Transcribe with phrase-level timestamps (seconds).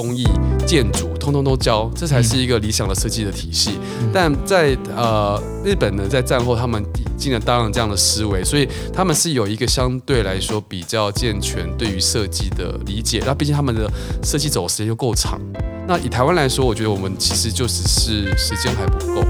[0.00, 0.24] 工艺、
[0.66, 3.72] 建筑，通通都教，这才是一个理想的设计的体系。
[4.10, 13.22] 但在呃日本呢，在战后他们引进了大量这样的思维，所以他们是有一个相对来说比较健全对于设计的理解。
[13.26, 13.90] 那毕竟他们的
[14.24, 15.38] 设计走时间又够长。
[15.86, 19.22] 那以台湾来说，我觉得我们其实就只是时间还不够。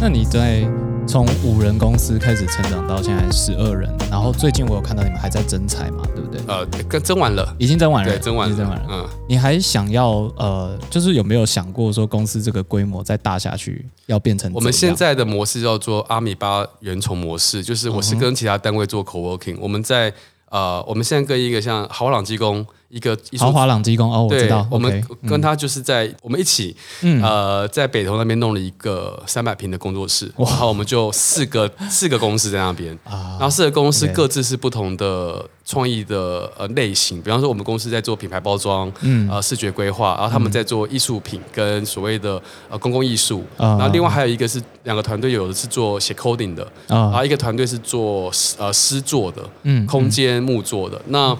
[0.00, 0.68] 那你在
[1.06, 6.40] 从五人公司开始成长到现在十二人，然后最近我有看到你们还在征才嘛，对不对？
[6.48, 8.86] 呃，跟征完了，已经征完了，对，征完了，征完了。
[8.90, 20.12] 嗯，你还想要呃，就是有没有想过说公司这个规模再大下去，要变成我们现在的模式叫做阿米巴原虫模式，就是我是跟其他单位做 co-working，我们在。
[20.48, 26.74] 呃，我们现在跟一个像豪朗技工，一个豪华朗技工哦，我知道，我们跟他就是在我们一起，
[27.22, 50.36] 呃，在北投那边弄了一个三百平的工作室，然后我们就四个四个公司在那边，然后四个公司各自是不同的创意的呃类型，比方说我们公司在做品牌包装，嗯，呃，视觉规划，然后他们在做艺术品跟所谓的呃公共艺术，然后另外还有一个是两个团队，有的是做写 coding 的，然后一个团队是做呃诗作的，嗯，空间。
[50.46, 51.00] 木作的。
[51.08, 51.36] 那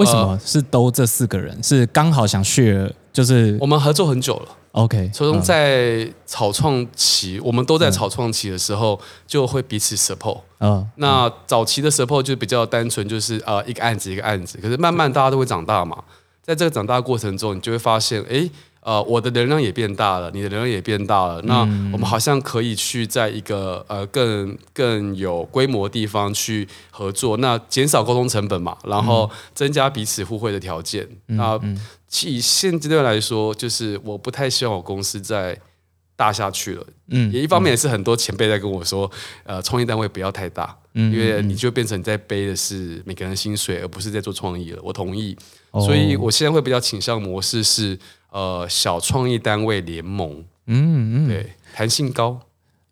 [0.00, 2.90] 为什么是都这四个人是刚好想 share？
[3.12, 5.10] 就是我们合作很久了，OK。
[5.12, 10.40] 从在草创期，我们都在草创期的时候，就会彼此 support。
[10.58, 14.58] 嗯，那早期的 support 就比较单纯，就是呃一个案子一个案子。
[14.62, 16.02] 可是慢慢大家都会长大嘛，
[16.42, 18.48] 在这个长大过程中，你就会发现，哎。
[18.82, 21.60] 呃，我的能量也变大了，你的能量也变大了，那
[21.92, 31.06] 我们好像可以去在一个呃更更有规模的地方去合作，那减少沟通成本嘛，然后增加彼此互惠的条件。
[31.26, 31.60] 那
[32.22, 35.58] 以现阶段来说，就是我不太希望我公司再
[36.16, 36.86] 大下去了。
[37.08, 39.10] 嗯，也一方面也是很多前辈在跟我说，
[39.44, 44.80] 呃，创业单位不要太大，因为你就变成你在背的是每个人薪水，而不是在做创意了。
[44.82, 45.36] 我同意，
[45.72, 47.98] 所以我现在会比较倾向模式是。
[48.30, 52.38] 呃，小创意单位联盟，嗯嗯，对，弹性高，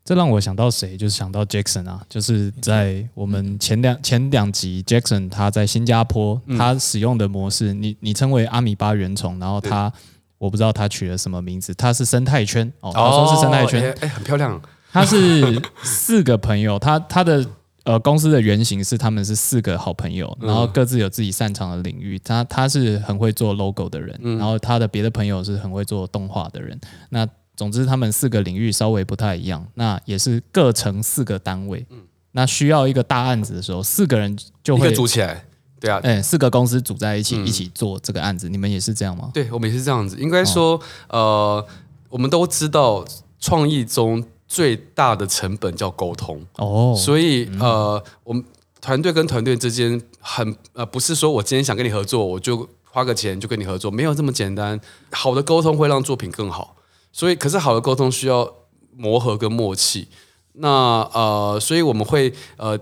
[0.04, 0.96] 这让我想到谁？
[0.96, 9.92] 就是想到 Jackson 啊，就是在我们前两前两集，Jackson 他在新加坡，他使用的模式，你你称为阿米巴原虫，然后他
[10.38, 14.60] 我不知道他取了什么名字，他是生态圈哦，他说是生态圈，哎，很漂亮，
[14.92, 17.46] 他是四个朋友，他他的。
[17.88, 22.18] 呃，公司的原型是他们是四个好朋友，然后各自有自己擅长的领域。
[22.18, 26.78] 他他是很会做 logo 的人，然后他的别的朋友是很会做动画的人。
[27.08, 31.86] 那总之他们四个领域稍微不太一样，那也是各成四个单位。
[31.88, 32.00] 嗯
[32.32, 35.46] 那需要一个大案子的时候，四个人就会组起来。
[35.80, 38.50] 对啊，哎，四个公司组在一起一起做这个案子。
[38.50, 39.30] 你们也是这样吗？
[39.32, 40.18] 对，我们也是这样子。
[40.20, 40.78] 应该说，
[41.08, 41.66] 呃，
[42.10, 43.02] 我们都知道
[43.40, 44.22] 创意中。
[44.48, 48.42] 最大的成本叫沟通哦，所以呃，我们
[48.80, 54.80] 团队跟团队之间很呃，不是说我今天想跟你合作，我就花个钱就跟你合作，没有这么简单。
[55.12, 56.74] 好的沟通会让作品更好，
[57.12, 58.50] 所以可是好的沟通需要
[58.96, 60.08] 磨合跟默契。
[60.54, 60.68] 那
[61.12, 62.78] 呃，所以我们会呃，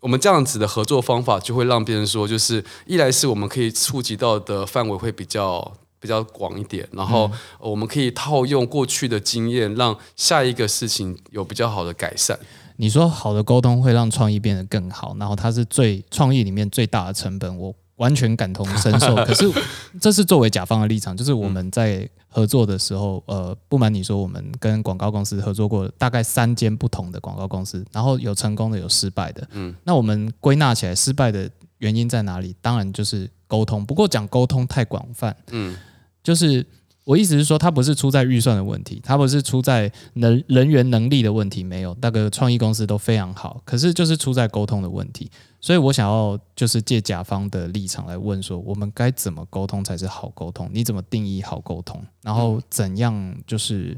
[0.00, 5.72] 我们这样子的合作方法就会让别人说，就是一来是我们可以触及到的范围会比较。
[6.02, 7.30] 比较广一点，然后
[7.60, 12.36] 我们可以套用过去的经验，让下一个事情有比较好的改善。
[12.76, 19.14] 你说好的沟通会让创意变得更好，然后它是最创意里面最大的成本，我完全感同身受。
[19.24, 19.48] 可是
[20.00, 29.46] 这是作为甲方的立场，就是我们在合作的时候，呃，不瞒你说，我们跟广告公司合作过大概三间不同的广告公司，然后有成功的，有失败的。
[29.52, 31.48] 嗯，那我们归纳起来，失败的
[31.78, 32.56] 原因在哪里？
[32.60, 33.84] 当然就是沟通。
[33.84, 35.76] 不过讲沟通太广泛，嗯。
[36.22, 36.64] 就是
[37.04, 45.30] 我意思是说，它不是出在预算的问题，它不是出在能人员能力的问题，没有那个创意公司都非常好，可是就是出在沟通的问题。
[45.60, 50.68] 所以我想要就是借甲方的立场来问说，我们该怎么沟通才是好沟通？
[50.72, 52.00] 你怎么定义好沟通？
[52.22, 53.96] 然后怎样就是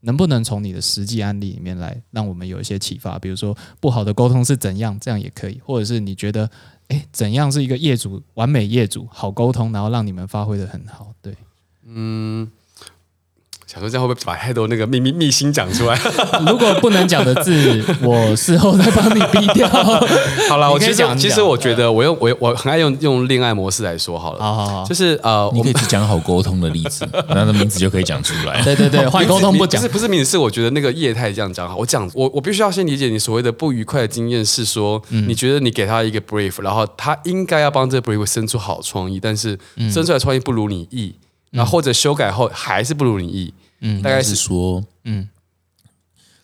[0.00, 3.18] 能不能从你的实际案例里面来让我们有一些启发？
[3.18, 6.50] 比如说不好的沟通是怎样，这样也可以，或者是你觉得
[6.88, 11.14] 诶怎样是一个业主完美业主好沟通，然后让你们发挥的很好？
[11.22, 11.34] 对。
[11.86, 12.48] 嗯，
[13.66, 15.98] 想说这样会不会把太多那个秘密秘辛讲出来？
[16.46, 19.66] 如果不能讲的字， 我事后再帮你逼掉。
[20.48, 24.40] 好了，我其实其实我觉得我用我我很爱用用恋爱模式来说好了。
[24.40, 28.62] 好好好，就是呃，你可以只讲好沟通的例子，那的名字就可以讲出来。
[28.62, 31.76] 对对对，换沟通不讲，不是不是名字，是我觉得那个业态这样讲好。
[31.76, 39.58] 我讲我我必须要先理解你所谓的不愉快的经验是说，你觉得你给他一个 brief，然后他应该要帮这个 brief 生出好创意，但是
[39.90, 41.14] 生出来创意不如你意。
[41.52, 45.28] 然后或者修改后还是不如你意，嗯，大概是说，嗯，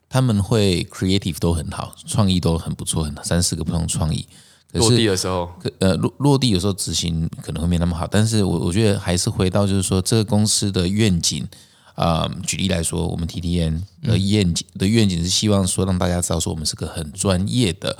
[0.08, 4.28] 他们会 creative 都很好，创意都很不错，很三四个不同创意。
[4.72, 11.48] 落地的时候，呃，落落地有时候执行可能会没那么好，但是我我觉得还是回到就是说这个公司的愿景
[11.94, 12.30] 啊。
[12.46, 17.96] 举例来说，我们 T T N 的愿景的愿景是希望说让大家知道说我们是个很专业的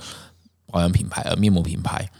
[0.67, 2.11] 保养品牌，而面膜品牌，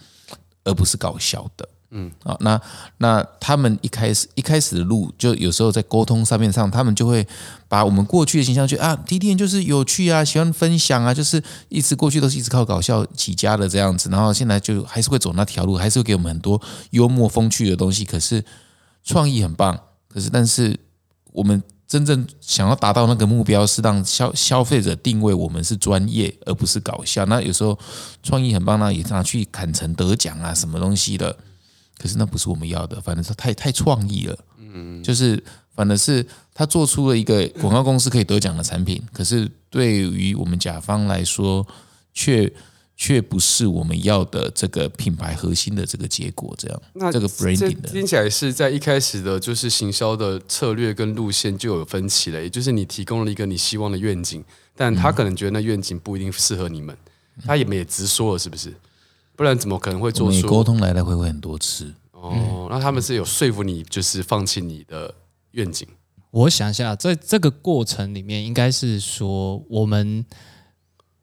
[0.65, 1.69] 而不是搞笑的。
[1.91, 2.61] 嗯，啊，那
[2.99, 7.27] 那他们一开始一开始的路，就有时候在沟通上面上，他们就会
[7.67, 18.45] 把我们过去的形象，就啊，T T N 就是有趣啊，喜欢分享啊，就是一直过去都是一直靠搞笑起家的这样子，然后现在就还是会走那条路，还是会给我们很多幽默风趣的东西，可是
[19.03, 20.79] 创意很棒，可是但是
[21.33, 21.63] 我们。
[21.89, 27.25] 真正想要达到那个目标，是让消消费者定位我们是专业，而不是搞笑。
[27.25, 27.79] 那有时候
[28.23, 31.35] 创意很棒，那也拿去砍成得奖啊，什么东西的。
[31.99, 34.39] 可是那不是我们要的，反正是太太创意了。
[34.59, 35.43] 嗯，就是
[35.75, 36.25] 反正是
[36.55, 41.67] 他做出了一个广告公司可以得奖的产品，可是对于我们甲方来说，
[42.15, 42.53] 却。
[43.01, 46.83] 却不是我们要的这个品牌核心的这个结果，这样。
[46.95, 52.43] 那这个 branding 的听起来是在一开始的，就是行销的策略跟路线就有分歧了。
[52.43, 56.97] 也就是你提供了一个你希望的愿景，但他可能觉得那愿景不一定适合你们，
[57.47, 58.75] 他也没也直说了，是不是？
[59.39, 61.95] 不然怎么可能会做出沟通来来回回很多次？
[62.11, 65.15] 哦，那他们是有说服你，就是放弃你的
[65.53, 65.87] 愿景？
[66.33, 70.27] 我想一下，在这个过程里面，应该是说我们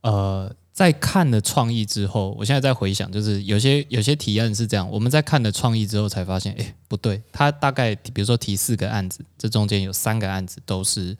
[0.02, 0.56] 呃。
[0.76, 11.16] 在看了创意之后，我现在在回想，就是有些有些提案是这样，我们在看了创意之后才发现，哎，不对，他大概比如说提四个案子，这中间有三个案子都是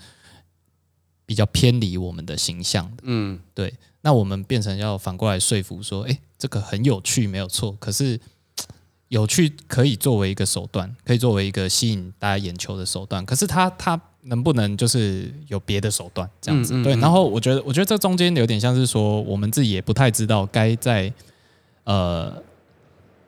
[1.26, 8.20] 比较偏离我们的形象的，嗯，对，那我们变成要反过来说服说，哎，这个很有趣，没有错，可是
[9.08, 14.00] 有趣可以作为一个手段，可以作为一个吸引大家眼球的手段，可是他他。
[14.28, 16.82] 能不能就是有别的手段这样子？
[16.82, 21.14] 对，然后我觉得，我觉得这中间有点像是说，我们自己也不太知道该在
[21.84, 22.34] 呃，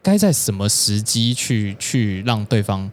[0.02, 2.92] 该在什么时机去去让对方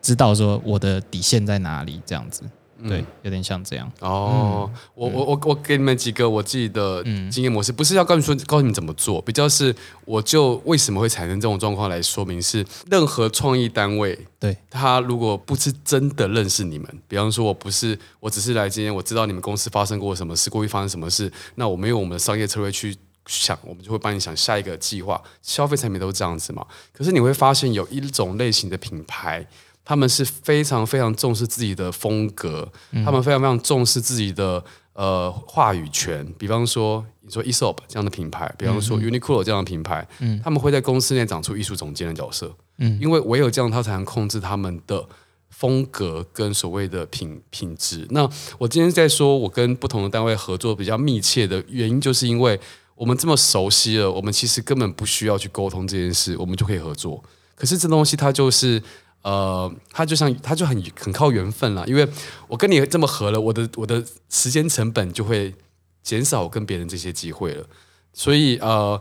[0.00, 2.42] 知道说我的底线在哪里这样子。
[2.88, 3.90] 对，有点像这样。
[4.00, 9.74] 哦，我我我我给你们几个我自己的经验模式，不是要告诉说告诉你们怎么做，比较是
[10.04, 22.96] 我就为什么会产生这种状况来说明，是任何创意单位，对他如果不是真的认识你们，比方说我不是，我只是来今天我知道你们公司发生过什么事，过去发生什么事，那我们用我们的商业策略去
[23.26, 25.22] 想，我们就会帮你想下一个计划。
[25.40, 29.46] 消费产品都是这样子嘛，可是你会发现有一种类型的品牌。
[29.84, 32.70] 他们是非常非常重视自己的风格，
[33.04, 34.62] 他们非常非常重视自己的
[34.92, 36.24] 呃话语权。
[36.38, 45.04] 比方说，你说 Esop 这样的品牌，比方说 Uniqlo 这样的品牌，嗯，他们会在公司内长出艺术总监的角色，嗯，因为唯有这样，他才能控制他们的
[45.50, 48.06] 风格跟所谓的品品质。
[48.10, 48.28] 那
[48.58, 52.58] 我今天在说，我跟不同的单位合作比较密切的原因，就是因为
[52.94, 57.20] 我们这么熟悉了，我们其实根本不需要去沟通这件事，我们就可以合作。
[57.56, 58.80] 可是这东西它就是。
[59.22, 62.08] 呃，他就像他就很很靠缘分了，因为
[62.48, 65.54] 我跟你这么合了，我的我的时间成本就会
[66.02, 67.64] 减少跟别人这些机会了。
[68.12, 69.00] 所以呃，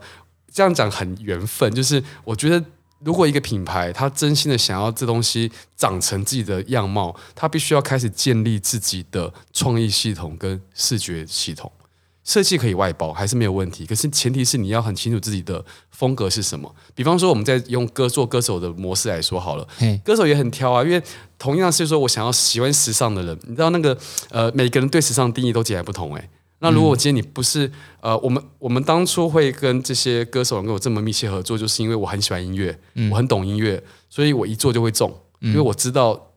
[0.52, 2.64] 这样讲很缘分，就是我觉得
[3.00, 11.72] 如果一个品牌他真心的想要这东西长成自己的样貌，他必须要开始建立自己的创意系统跟视觉系统。
[12.24, 16.74] 设计可以外包还是没有问题，可是前提是你要很清楚自己的风格是什么。
[16.94, 19.68] 比方说，我们在用歌做歌手的模式来说好了，
[20.04, 21.02] 歌手也很挑啊，因为
[21.40, 23.98] 同样是说我想要喜欢时尚的人，你知道那个
[24.30, 26.30] 呃，每个人对时尚定义都截然不同哎。
[26.60, 36.34] 那如果今天你不是呃，我们我们当初会跟这些歌手能够这么密切合作，就是因为我很喜欢音乐，我很懂音乐，所以我一做就会中，因为我知道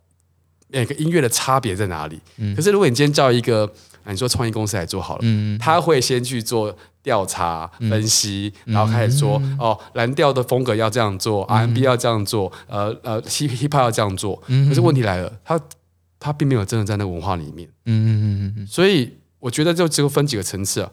[0.68, 2.18] 每个音乐的差别在哪里。
[2.56, 3.70] 可是如果你今天叫一个
[4.12, 5.24] 你说创意公司来做好了，
[5.58, 14.36] 他会先去做调查分析，然后开始说哦，蓝调的风格要这样做，R&B 要这样做，呃呃，Hip Hop 要这样做。
[14.68, 15.60] 可是问题来了，他
[16.18, 17.68] 他并没有真的在那个文化里面。
[17.86, 18.66] 嗯嗯嗯嗯。
[18.66, 20.90] 所以我觉得就只有分几个层次啊。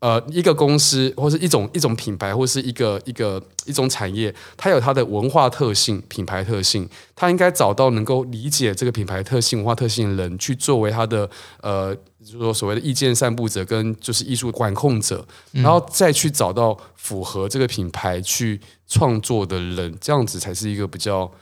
[0.00, 6.86] 呃，一个公司或是一种一种品牌，或是一个一个一种产业，它有它的文化特性、品牌特性，
[7.16, 11.30] 它应该找到能够理解这个品牌特性、文化特性的人，去作为它的
[11.62, 21.32] 呃，就是说所谓的意见散布者跟就是艺术管控者，然后再去找到符合这个品牌去创作的人，这样子才是一个比较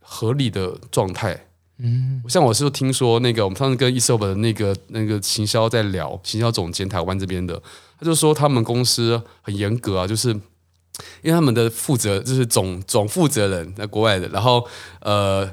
[0.00, 1.46] 合理的状态。
[1.78, 7.60] 嗯，像我是听说那个我们上次跟 ESOP 的那个那个行销在聊，行销总监台湾这边的。
[7.98, 14.64] 他就说他们公司很严格啊，就是因为他们的负责就是总总负责人在国外的，然后
[15.00, 15.50] 呃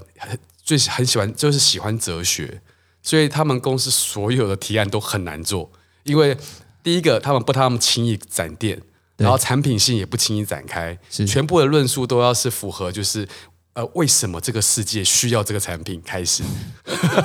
[0.63, 2.61] 最很喜欢就是喜欢哲学，
[3.01, 5.71] 所以他们公司所有的提案都很难做，
[6.03, 6.37] 因为
[6.83, 8.79] 第一个他们不他们轻易展店，
[9.17, 13.27] 然后产品性也不轻易展开，全部的论述都要是符合就是。
[13.73, 16.01] 呃，为什么这个世界需要这个产品？
[16.05, 16.43] 开始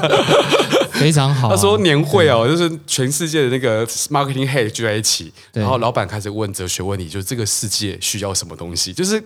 [0.93, 1.49] 非常好。
[1.49, 8.93] 他说年会哦，就是全世界的那个 marketing head 聚在一起，然后老板开始问哲学问题，就是这个世界需要什么东西？
[8.93, 9.21] 就是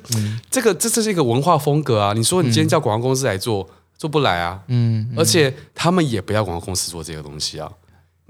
[0.50, 2.14] 这个这这是一个文化风格啊！
[2.14, 4.60] 你说你今天叫广告公司来做，做不来啊。
[4.68, 7.70] 嗯，而且他们也不要广告公司做这个东西啊。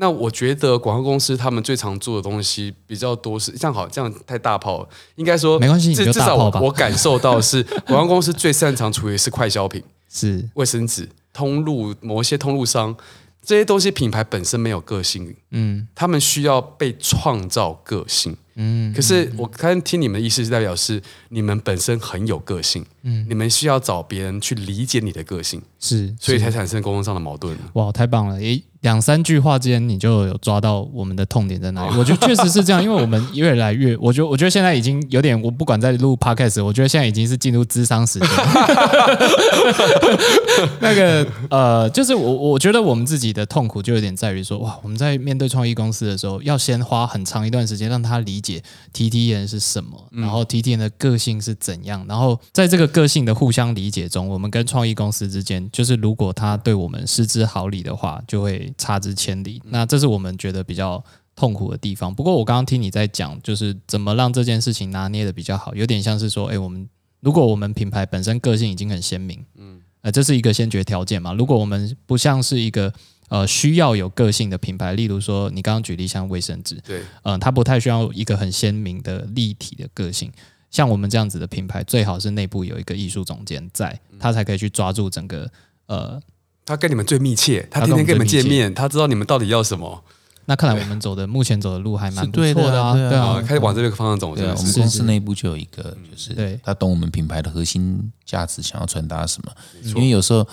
[0.01, 4.89] 那我觉得广告公司他们最常做的东西比较多是这样好，这样太大炮了。
[5.17, 12.97] 应该说没关系，至少我我感受到是 广告公司最擅长处理是快消品，是卫生纸通路某一些通路商
[13.45, 18.35] 这些东西品牌本身没有个性，嗯，他们需要被创造个性。
[18.57, 27.57] 嗯，可是我刚听你们的意思是代表是你们本身很有个性，嗯，你们需要找别人去理解你的个性，是，所以才产生沟通上的矛盾。
[27.75, 28.37] 哇，太棒了！
[28.37, 31.97] 诶，两三句话之间你就有抓到我们的痛点在哪里？
[31.97, 38.29] 我觉得确实是这样，因为我们越来越，我觉得我觉得现在已经有点，我不管在录 podcast，我觉得现在已经是进入智商时间。
[40.81, 48.63] 那个呃，就是我我觉得我们自己的痛苦就有点在于说，哇，我们在面对创意公司的时候，要先花很长一段时间让他理解。
[48.93, 50.09] T T 人是什么？
[50.11, 52.05] 然后 T T 人的个性是怎样？
[52.09, 59.63] 然后在这个个性的互相理解中，我们跟创意公司之间，就是如果他对我们失之毫厘的话，就会差之千里。
[59.67, 61.03] 那这是我们觉得比较
[61.35, 62.15] 痛苦的地方。
[62.15, 66.89] 不过我刚刚听你在讲，就是怎么让这件事情拿捏的比较好，有点像是说，哎，我们
[67.21, 71.33] 如果我们品牌本身个性已经很鲜明，嗯，呃，这是一个先决条件嘛。
[71.35, 72.93] 如果我们不像是一个
[73.29, 80.33] 呃，需要有个性的品牌，例如说你刚刚举例像卫生纸，对，嗯，它不太需要一个很鲜明的立体的个性。
[80.71, 85.51] 像我们这样子的品牌，最好是内部有一个艺术总监在，他才可以去抓住整个
[85.87, 86.21] 呃，
[86.65, 90.05] 他跟你们最密切，他天天跟你们见面，他知道你们到底要什么。
[90.47, 94.35] 那看来我们走的目前走的路还蛮不错的啊，对啊，开始往这个方向走。
[94.35, 99.53] 对，我们公司内部就有一个，就是他懂我们品牌的核心价值，想要传达什么。
[99.83, 100.47] 因为有时候。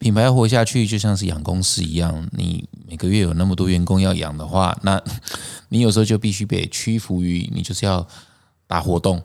[0.00, 2.26] 品牌要活下去，就像是养公司一样。
[2.32, 4.98] 你每个月有那么多员工要养的话，那
[5.68, 8.08] 你有时候就必须被屈服于你，就是要
[8.66, 9.22] 打活动、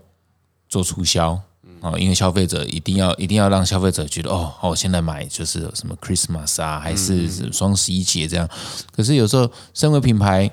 [0.75, 1.39] 做促销
[1.81, 1.93] 啊。
[1.97, 8.49] 因为消费者一定要一定要让消费者觉得哦，哦，现在买就是什么 Christmas 啊，还是双十一节这样。
[8.95, 10.51] 可是有时候，身为品牌。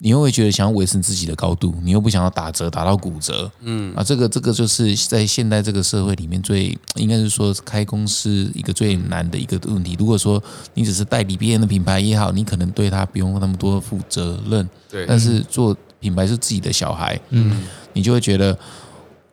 [0.00, 9.96] 你又会觉得想要维持自己的高度，你又不想要打折打到骨折，嗯啊，这个这个就是在现代这个社会里面最应该是说开公司一个最难的一个问题。
[9.98, 10.40] 如果说
[10.74, 15.04] 你只是代理别人的品牌也好，你可能对他不用那么多负责任，对。
[15.04, 17.60] 但是做品牌是自己的小孩，嗯，
[17.92, 18.56] 你就会觉得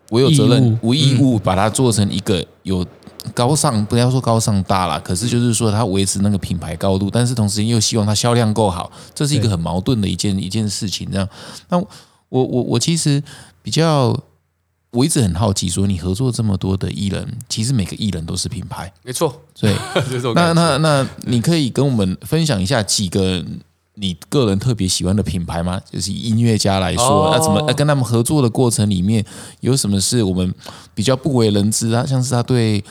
[0.09, 2.85] 我有责任，无义务把它做成一个有。
[3.33, 11.09] 高尚不要说高尚大了，可是就是说它维持那个品牌高度，但是同时又希望它销量够好，这是一个很矛盾的一件一件事情。
[11.11, 11.27] 这样，
[11.69, 11.87] 那我
[12.29, 13.23] 我我其实
[13.63, 14.15] 比较，
[14.91, 19.41] 我一直很好奇，说你合作这么多的艺人，其实每个艺人都是品牌，没错。
[19.59, 19.75] 对，
[20.35, 23.43] 那那那你可以跟我们分享一下几个
[23.95, 25.81] 你个人特别喜欢的品牌吗？
[25.89, 29.25] 就是音乐家来说，那怎么那跟他们合作的过程里面
[29.61, 30.53] 有什么是我们
[30.93, 32.05] 比较不为人知啊？
[32.05, 32.83] 像是他对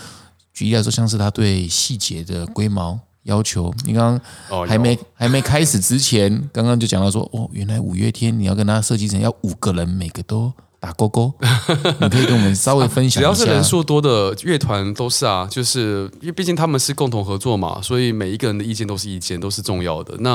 [0.53, 4.19] 举例来说，像是他对细节的龟毛要求，你刚
[4.49, 10.53] 刚还没还没开始之前，刚刚就讲到说，哦，原来五月天你要跟他设计成要五个人，每个都
[10.85, 11.33] 打勾勾，
[11.99, 13.33] 你可以跟我们稍微分享一下。
[13.33, 20.15] 只要是人数多的乐团都是啊，就是因为毕竟他们是共同合作嘛，所以每一个人的意见都是意见，都是重要的。
[20.19, 20.33] 那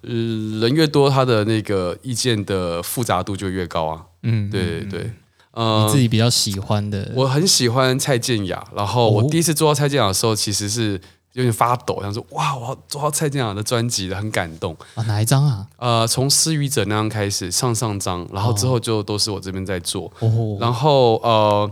[0.00, 0.10] 呃，
[0.62, 4.00] 人越多，他的那个意见的复杂度就越高啊。
[4.22, 5.10] 嗯，对对对。
[5.52, 8.64] 呃，你自己比较喜欢的，我很喜欢蔡健雅。
[8.74, 10.98] 然后我第一次做到蔡健雅的时候，其实是
[11.34, 15.02] 有点发抖，想说哇，我要做到蔡健雅的专辑了，很感动啊。
[15.04, 15.66] 哪一张啊？
[15.76, 20.10] 呃，从《失语者》那样开始上上张，然后之后就都是我这边在做。
[20.18, 20.56] 哦。
[20.60, 21.70] 然后呃，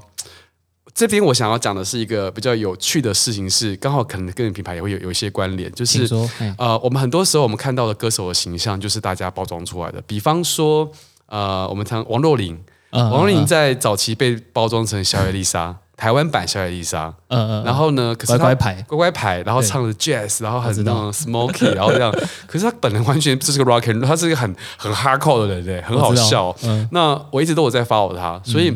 [0.95, 6.09] 这边我想要讲的是一个比较有趣的事情，是刚好可能跟品牌也会有有一些关联，就是
[6.57, 10.01] 呃，我们很多时候我们看到的歌手的形象，就是大家包装出来的。
[10.03, 10.91] 比方说
[11.27, 12.59] 呃，我们谈王若琳。
[12.91, 17.13] 王若琳在早期被包装成小野丽莎，台湾版小野丽莎。
[17.29, 17.65] 嗯嗯。
[17.65, 22.11] 然后呢，可是乖乖牌，乖乖牌，然后唱的 jazz，然后很那种 smoky，然后这样。
[22.49, 26.57] 可是他本人完全就是个 rock and roll，他是一个很很 hardcore 的人，对，很好笑。
[26.63, 26.89] 嗯。
[26.93, 28.75] 那我一直都有在 follow 他，所以。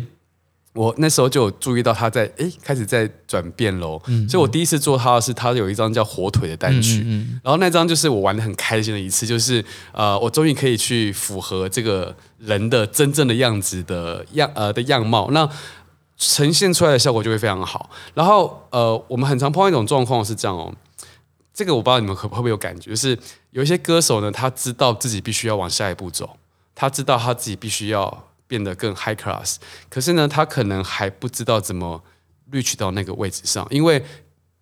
[0.74, 7.04] 我那时候就有注意到他在哎开始在转变喽，所以我第一次做他的是他有一张叫火腿的单曲，
[7.44, 9.62] 然后那张就是我玩的很开心的一次，就是
[9.92, 15.46] 呃我终于可以去符合这个人的真正的样子的样呃的样貌，那
[16.24, 17.90] 呈现出来的效果就会非常好。
[18.14, 20.72] 然后呃我们很常碰到一种状况是这样哦，
[21.52, 23.18] 这个我不知道你们会不会有感觉，就是
[23.50, 26.38] 有一些歌手呢，他知道自己必须要往下一步走，
[26.74, 29.56] 他知道他自己必须要变得更 high class，
[29.90, 32.02] 可是呢，他可能还不知道怎么
[32.52, 34.04] reach 到那个位置上，因为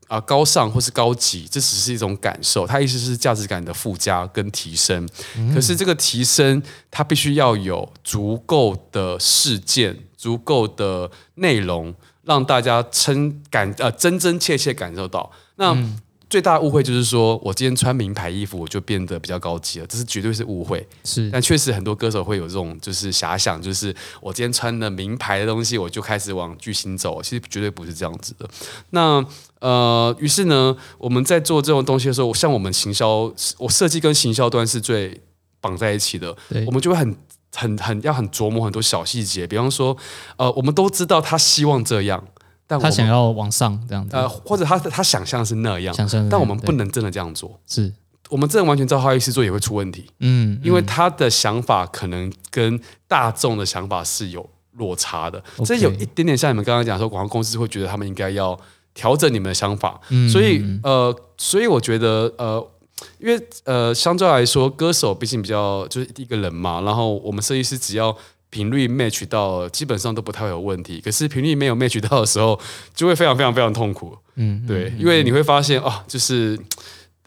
[0.09, 5.09] 啊高尚或是高级，这只是一种感受，他意思是价值感的附加跟提升，
[5.55, 15.75] 可是这个提升，它必须要有足够的事件、足够的内容，让大家真感呃真真切切感受到那。
[16.29, 20.87] 最大的误会就是说，我今天穿名牌衣服，我就变得比较高级了，这是绝对是误会。
[21.03, 27.21] 是，但确实很多歌手会有这种就是遐想，就是我今天穿的名牌的东西，我就开始往巨星走。
[27.21, 28.49] 其实绝对不是这样子的。
[28.91, 29.27] 那
[29.59, 35.21] 呃，于是呢，我们在做这种东西的时候，像我们行销，我设计跟行销端是最
[35.61, 36.37] 绑在一起的。
[36.65, 37.12] 我们就会很
[37.54, 39.97] 很很要很琢磨很多小细节，比方说，
[40.37, 42.23] 呃，我们都知道他希望这样。
[42.66, 47.59] 但他想要往上这样子，呃，或者他他想象是那样，想象，但我们不能真的这样做。
[47.66, 47.92] 是
[48.28, 50.09] 我们真的完全照他意思做也会出问题。
[50.21, 58.57] 嗯，因为他的想法可能跟大众的想法是有落差的，这有一点点像你们刚刚讲说，广告公司会觉得他们应该要
[58.95, 60.00] 调整你们的想法。
[60.30, 62.64] 所以呃，所以我觉得呃，
[63.19, 68.16] 因为呃，相对来说，歌手毕竟比较就是一个人嘛，然后我们设计师只要。
[68.52, 72.59] 频率 match 到基本上都不太有问题，可是频率没有 match 到的时候，
[72.92, 74.12] 就会非常非常非常痛苦。
[74.35, 76.59] 嗯，对，因为你会发现哦，就是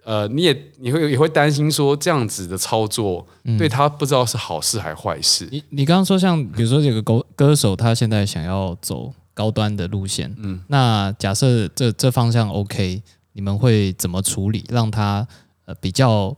[0.04, 3.26] 呃，你也你会也会担心说这样子的操作
[3.58, 5.48] 对他不知道是好事还是坏事。
[5.50, 13.02] 你你刚刚说像比如说这个歌歌手他现在想要走高端的路线，嗯，那假设这这方向 OK，
[13.32, 15.26] 你们会怎么处理让他
[15.66, 16.36] 呃比较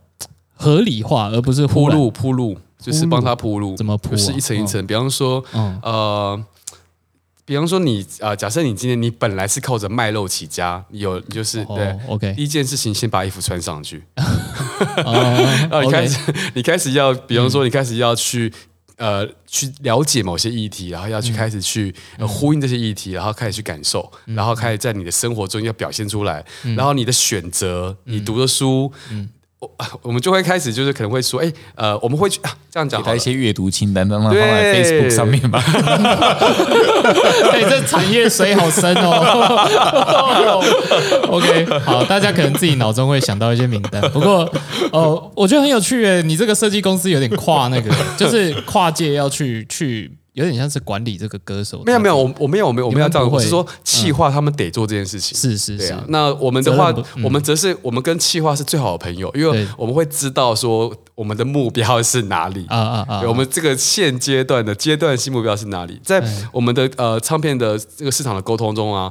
[0.56, 2.58] 合理化，而不是铺路铺路？
[2.78, 4.16] 就是帮他铺路，怎么铺？
[4.16, 4.86] 是一层一层。
[4.86, 5.44] 比方说，
[5.82, 6.40] 呃，
[7.44, 12.34] 比方说你啊，假设你今天你本来是靠着卖肉起家，有就是对，OK。
[12.36, 14.04] 第一件事情，先把衣服穿上去。
[14.98, 16.20] 然后你开始，
[16.54, 18.54] 你开始要，比方说，你开始要去
[18.98, 26.46] 呃，去了解某些议题，然后要去开始去呼应这些议题，然后开始去感受，然后开始在你的生活中要表现出来。
[26.76, 28.92] 然后你的选择，你读的书。
[30.02, 35.62] 我们就会开始，就是可能会说，哎，呃，我们会去啊这样讲，给他一些阅读清单，让他放在 Facebook 上面吧。
[37.52, 40.62] 哎，这产业水好深哦。
[41.30, 44.02] OK，好，大家可能自己脑中会想到一些名单。
[44.12, 44.50] 不过，
[44.92, 50.12] 哦，我觉得很有趣诶，你这个设计公司有点跨那个，就是跨界要去去。
[50.36, 55.96] 有点像是管理这个歌手，没有没有，我我没有我没有我们要这样，我是说企划他们得做这件事情，是是是。
[56.10, 56.94] 那我们的话，
[57.24, 63.22] 我们则是我们跟企划是最好的朋友，因为我们会知道说我们的目标是哪里啊啊啊！
[63.26, 65.98] 我们这个现阶段的阶段性目标是哪里？
[66.04, 66.22] 在
[66.52, 69.10] 我们的呃唱片的这个市场的沟通中啊，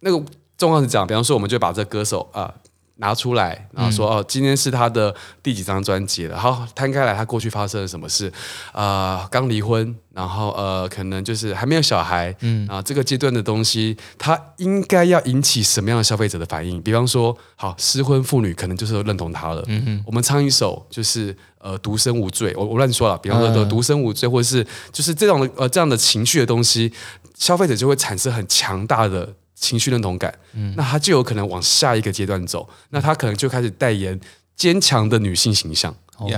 [0.00, 0.24] 那个
[0.58, 2.52] 状况是这样，比方说我们就把这歌手啊。
[2.96, 6.34] 拿出来，然后说哦，今天是他的第几张专辑了？
[6.34, 8.32] 然后摊开来，他过去发生了什么事？
[8.72, 16.80] 啊，刚离婚，然后呃，可能就是还没有小孩，嗯，啊，这个阶段的东西，他应该要引起什么样的消费者的反应？
[16.82, 19.64] 比方说，好，失婚妇女可能就是认同他了。
[19.66, 23.18] 嗯嗯，我们唱一首就是呃，独身无罪，我我乱说了。
[23.18, 26.92] 比方说，独身无罪，或者是就是这种的呃这样的情绪的东西，
[27.36, 29.34] 消费者就会产生很强大的。
[29.54, 34.18] 情绪认同感，嗯，那他就有可能往下一个阶段走，那他可能就开始代言
[34.56, 36.28] 坚强的女性形象，哦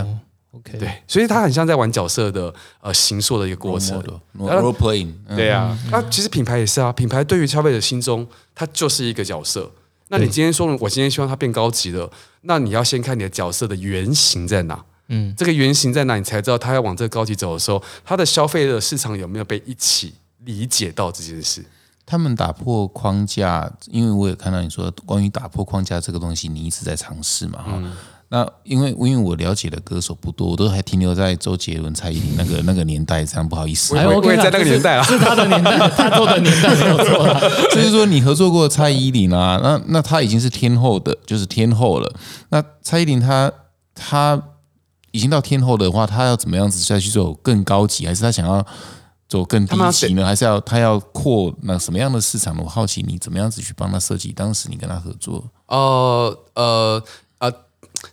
[0.52, 4.02] ，OK，对，所以他很像在玩角色的呃形塑的一个过程
[4.38, 9.70] ，role playing，对啊，那其实品牌也是啊，品牌对于消费者心中，它就是一个角色。
[10.09, 12.09] 那你今天说我今天希望它变高级了，
[12.42, 21.64] 那你要先看你的角色的原型在哪，嗯，这个原型在哪，你才知道他要往这个高级走的时候，他的消费的市场有没有被一起理解到这件事。
[22.07, 27.83] 他们打破框架，因为我也看到你说关于打破框架这个东西，你一直在尝试嘛哈。
[28.29, 33.95] 那因为因为我了解的歌手不多，我都还停留在周杰伦、蔡依林那个 那个年代，这样不好意思。
[33.97, 37.25] 我也在那个年代啊，是他的年代，他做的年代没有错。
[37.75, 42.12] 就是说你合作过蔡依林啊，那那他已经是天后的，就是天后了。
[42.51, 43.53] 那蔡依林她
[43.95, 44.40] 她
[45.12, 48.64] 已经到天后的话，她要怎么样子再去做更高级，还是她想要？
[49.29, 52.62] 走更低级呢，还是要他要扩那什么样的市场呢？
[52.65, 54.33] 我好奇你怎么样子去帮他设计？
[54.33, 55.45] 当时你跟他合作？
[55.67, 57.03] 呃呃
[57.39, 57.53] 呃，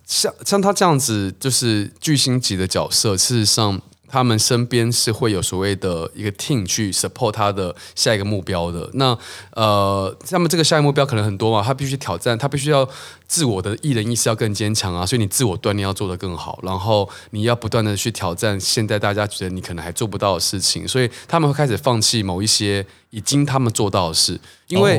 [0.06, 3.82] 像像他这样子，就是巨星级的角色，事实上。
[4.13, 8.88] 他们身边是会有所谓的一个 team 去 support 他的下一个目标的。
[8.93, 9.17] 那
[9.54, 12.88] 呃，那么这个下一个目标可能很多嘛，他必须挑战，他必须要
[13.28, 15.04] 自我的艺人意识要更坚强啊。
[15.04, 20.88] 所以你自我锻炼要做得更好，然后你要不断的去挑战现在大家觉得你可能还做不到的事情。
[20.88, 24.95] 所以他们会开始放弃某一些已经他们做到的事，因为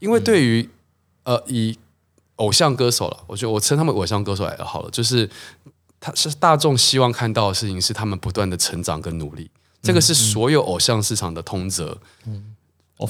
[0.00, 0.68] 因为对于
[1.22, 1.78] 呃以
[2.34, 5.30] 偶像歌手了，我觉得我称他们偶像歌手来好了，就是
[6.06, 9.50] 他是大众希望看到的事情是他们不断的成长跟努力，
[9.82, 11.98] 这个是所有偶像市场的通则。
[12.26, 12.52] 嗯。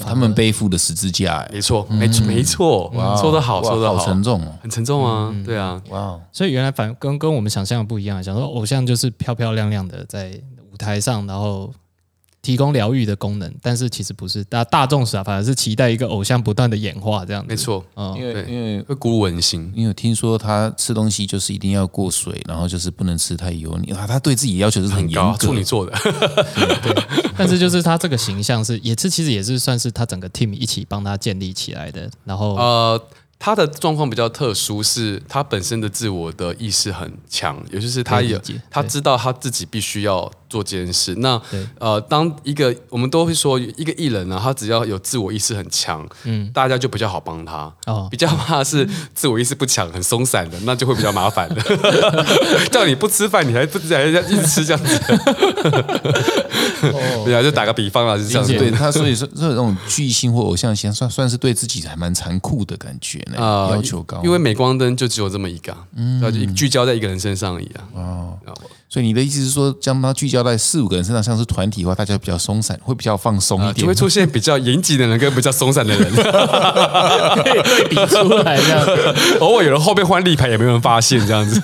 [0.01, 10.41] 他们背负的十字架，没错，没错，没错，说得好，说得好沉重哦，很沉重啊，对啊，哇，所以原来反跟跟我们想象的不一样，想说偶像就是漂漂亮亮的在
[10.73, 11.73] 舞台上，然后。
[12.47, 17.45] 提供疗愈的功能，但是其实不是大大众是啊，反而是期待一个偶像不断的演化这样。
[17.49, 19.73] 没错，嗯，因为因为会鼓舞人心。
[19.75, 25.93] 因为听说他吃东西就是一定要过水，然后就是不能吃太油腻啊，他对自己要求是很严格，处女座的。
[26.85, 27.05] 对，
[27.37, 32.09] 但是就是他这个形象是也是其实也是算是他整个 team 一起帮他建立起来的。
[32.25, 33.03] 然后呃。
[33.39, 41.15] 他的状况比较特殊，是他本身的自我的意识很强，也就是他有他知道他自己必须要做这件事。
[41.17, 41.41] 那
[41.79, 47.73] 呃，当一个我们都会说一个艺人呢，他只要有自我意识很强，嗯，大家就比较好帮他。
[47.87, 51.63] 哦，比较怕是自我意识不强、很松散的，那就会比较麻烦的。
[52.71, 54.99] 叫你不吃饭，你还不还要一直吃这样子。
[57.25, 58.53] 对啊，就打个比方啊，是这样子。
[58.55, 63.19] 对他，所以说这种巨星或偶像型，算算是对自己还蛮残酷的感觉。
[63.37, 67.85] 啊，要求高，因为镁光灯就只有这么一个，嗯，就聚焦在一个人身上而已啊。
[67.95, 68.39] 哦，
[68.97, 78.83] 所以你的意思是说，将它聚焦在四五个人身上，像是团体的话，大家比较松散，会比较放松一点，就会出现比较严谨的人跟比较松散的人， 可以对比出来这样。
[79.41, 81.61] 偶尔有人后面换立牌，也没有人发现这样子。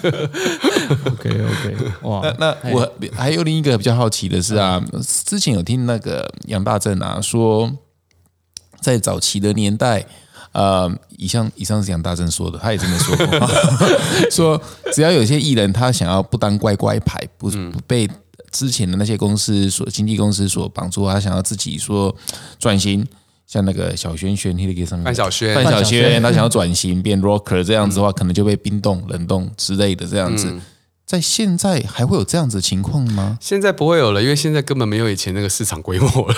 [1.07, 4.79] OK OK， 哇，那我还有另一个比较好奇的是啊，
[5.25, 7.73] 之前有听那个杨大正啊说，
[8.83, 10.05] 在早期的年代。
[10.53, 13.17] 呃，以上以上是讲大正说的，他也这么说。
[13.17, 13.49] 过，
[14.31, 14.63] 说
[14.93, 18.09] 只要有些艺人他想要不当乖乖牌，不不被
[18.51, 22.15] 之前的那些公司所经纪公司所绑住，他想要自己说
[22.59, 23.07] 转型，
[23.47, 30.55] 像那个小轩轩，那个上面范晓萱，范晓萱，他想要转型变 rocker 这样子的话，可能就被冰冻、冷冻之类的这样子。
[31.13, 33.37] 在现在还会有这样子的情况吗？
[33.39, 36.35] 现在不会有了，因为现在根本没有以前那个市场规模了，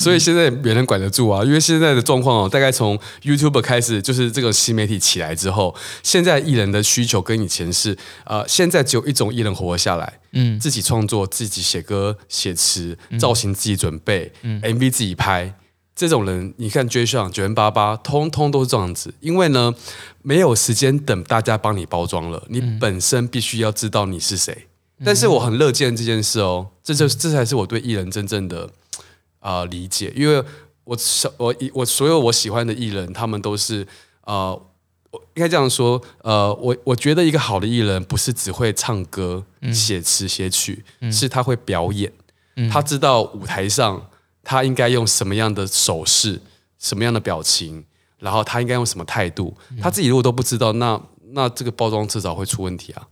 [0.00, 1.44] 所以现在没人管得住啊。
[1.44, 15.52] 因为现在的状况哦，大概从 YouTube 开始，就是这个新媒体起来之后，现在艺人的需求跟以前是呃，现在只有一种艺人活下来，嗯，自己创作、自己写歌、写词、造型自己准备嗯，MV 自己拍。
[15.96, 19.14] 这种人，你看追上九零八八，通通都是这样子。
[19.20, 19.74] 因为呢，
[20.20, 24.66] 没有时间等大家帮你包装了，你本身必须要知道你是谁。
[25.02, 28.68] 但是我很乐见这件事哦，这就这才是我对艺人真正的
[29.38, 30.12] 啊理解。
[30.14, 30.44] 因为
[30.84, 30.94] 我
[31.38, 33.80] 我我所有我喜欢的艺人，他们都是
[34.20, 34.62] 啊呃，
[35.34, 42.12] 应该这样说，呃，我我觉得一个好的艺人不是只会唱歌、写词、写曲，是他会表演，
[42.70, 44.10] 他知道舞台上。
[44.48, 46.40] 他应该用什么样的手势、
[46.78, 47.84] 什么样的表情，
[48.20, 49.52] 然后他应该用什么态度？
[49.82, 53.08] 他自己如果都不知道，那那这个包装迟早会出问题啊！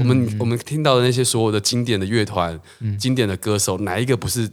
[0.00, 2.58] 我们我们听到的那些所有的经典的乐团、
[2.98, 4.50] 经典的歌手，哪一个不是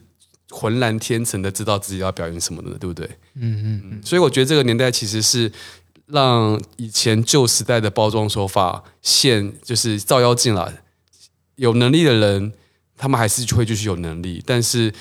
[0.50, 3.08] 浑然天成的知道自己要表演什么的，对不对？
[3.36, 4.02] 嗯嗯嗯。
[4.04, 5.50] 所以我觉得这个年代其实是
[6.08, 10.74] 让以前旧时代的包装手法现就是照妖镜了。
[11.56, 12.52] 有能力的人，
[12.98, 14.94] 他们还是会继续有能力，但是。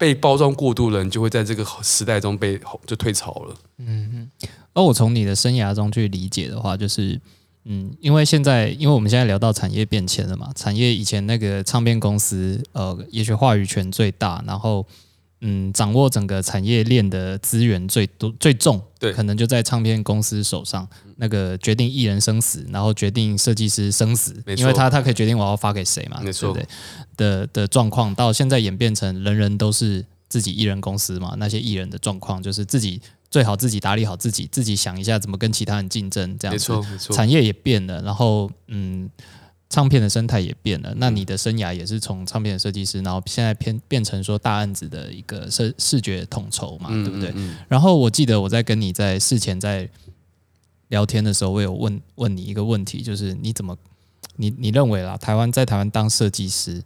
[0.00, 3.54] 被包装过度的人，就会在这个时代中被就退潮了。
[3.76, 4.30] 嗯。
[4.72, 7.20] 而我从你的生涯中去理解的话，就是
[7.64, 14.86] 嗯，因为现在，因为我们现在聊到产业变迁了嘛，产业以前那个唱片公司，呃，也许话语权最大，然后
[15.42, 26.56] 嗯，掌握整个产业链的资源最多最重，对，可能就在唱片公司手上，那个决定艺人生死，然后决定设计师生死，因为他他可以决定我要发给谁嘛，没错。
[27.16, 31.34] 的的状况到现在演变成人人都是自己艺人公司嘛？
[31.38, 33.00] 那些艺人的状况就是自己
[33.30, 36.72] 最好自己打理好自己，自己想一下怎么跟其他人竞争这样子。
[36.72, 37.16] 没错，没错。
[37.16, 39.08] 产业也变了，然后嗯，
[39.70, 40.92] 唱片的生态也变了。
[40.96, 47.32] 那你的生涯也是从唱片的设计师，然后现在变变成说大案子的一个视视觉统筹嘛，对不对？
[47.68, 49.88] 然后我记得我在跟你在事前在
[50.88, 53.78] 聊天的时候，我有问问你一个问题，就是你怎么
[54.36, 56.82] 你你认为啦，台湾在台湾当设计师？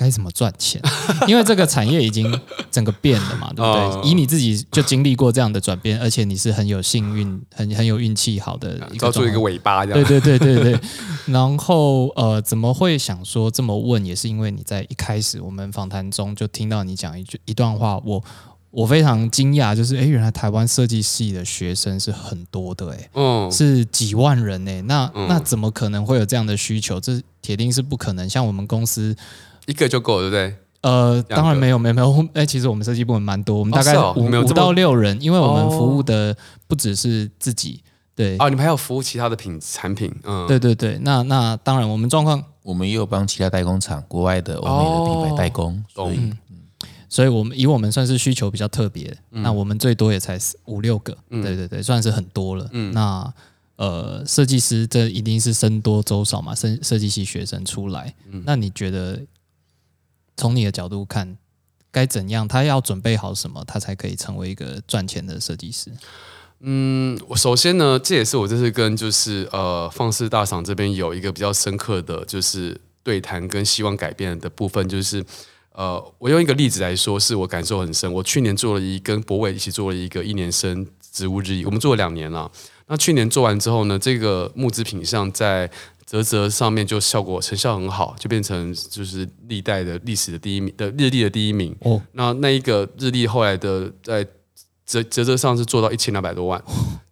[0.00, 0.80] 该怎么赚钱？
[1.28, 4.10] 因为这个产业已经整个变了嘛， 对不对？
[4.10, 10.80] 以你自己就经历过这样的转变，而且你是很有幸运、很很有运气好的，抓住一个尾巴，对对对对对。
[11.26, 14.02] 然后呃，怎么会想说这么问？
[14.02, 18.24] 也是因为你在一开始我们访谈中就听到你讲一句一段话，我
[18.70, 26.98] 我非常惊讶，就是哎，原来台湾设计系的学生是很多的，哎，嗯，是几万人哎，那那怎么可能会有这样的需求？
[26.98, 28.28] 这铁定是不可能。
[28.28, 29.14] 像我们公司。
[29.70, 30.56] 一个就够了，对不对？
[30.82, 32.28] 呃，当然没有，没有，没有。
[32.34, 37.82] 哎，其实我们设计部门蛮多，我们大概五五到六人，因为我们服务的不只是自己
[38.16, 46.32] 对啊，你们还有服务其他的品产品，嗯，对对对，那那当然，我们状况，我们也有帮其他代工厂、国外的欧美的品牌代工，所以
[47.08, 52.66] 所以我们以我们算是需求比较特别，那我们最多也才五六个，对对对，算是很多了。
[52.72, 53.32] 嗯那
[53.76, 59.18] 呃，设计师这一定是僧多粥少嘛，设设计系学生出来，那你觉得
[60.40, 61.36] 从你的角度看，
[61.92, 62.48] 该怎样？
[62.48, 65.92] 他要准备好什么，他才可以成为一个赚钱的设计师？
[66.60, 75.22] 嗯，首先呢，这也是我这次跟就是呃放肆大赏这边有一个比较深刻的就是对谈跟希望改变的部分，就是
[75.72, 78.10] 呃，我用一个例子来说，是我感受很深。
[78.10, 82.50] 我去年做了一跟博伟一起做了一个一年生植物日历，我们做了两年了。
[82.86, 85.70] 那去年做完之后呢，这个木制品相在
[86.10, 91.76] 泽泽上面就效果成效很好，就变成就是历代的历史的第一名的日历的第一名。
[91.82, 94.26] 哦，那那一个日历后来的在。
[94.86, 96.60] 折折折上是做到一千两百多万，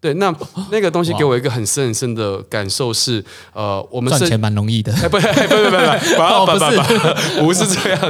[0.01, 0.35] 对，那
[0.73, 8.01] 那个东西给我一个很深很深的感受是，呃，我们赚钱蛮容易的，不不不不 不不不不是这样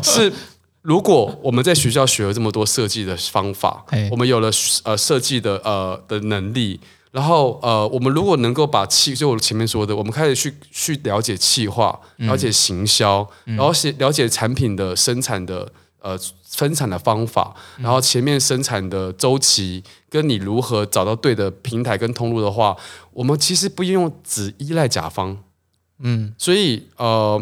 [0.10, 0.32] 是
[0.80, 4.50] 如果我们在学校学了这么多设计的方法，我们有了
[4.84, 6.80] 呃设计的呃的能力，
[7.12, 15.72] 然后呃，我们如果能够把气，就我前面说的，我们开始去去了解气化，了解行销，然后了解产品的生产的。
[16.04, 22.76] 呃，生产的方法，然后前面生产的周期，跟你如何找到对的平台跟通路的话，
[23.12, 25.38] 我们其实不用只依赖甲方，
[26.00, 27.40] 嗯，所以呃，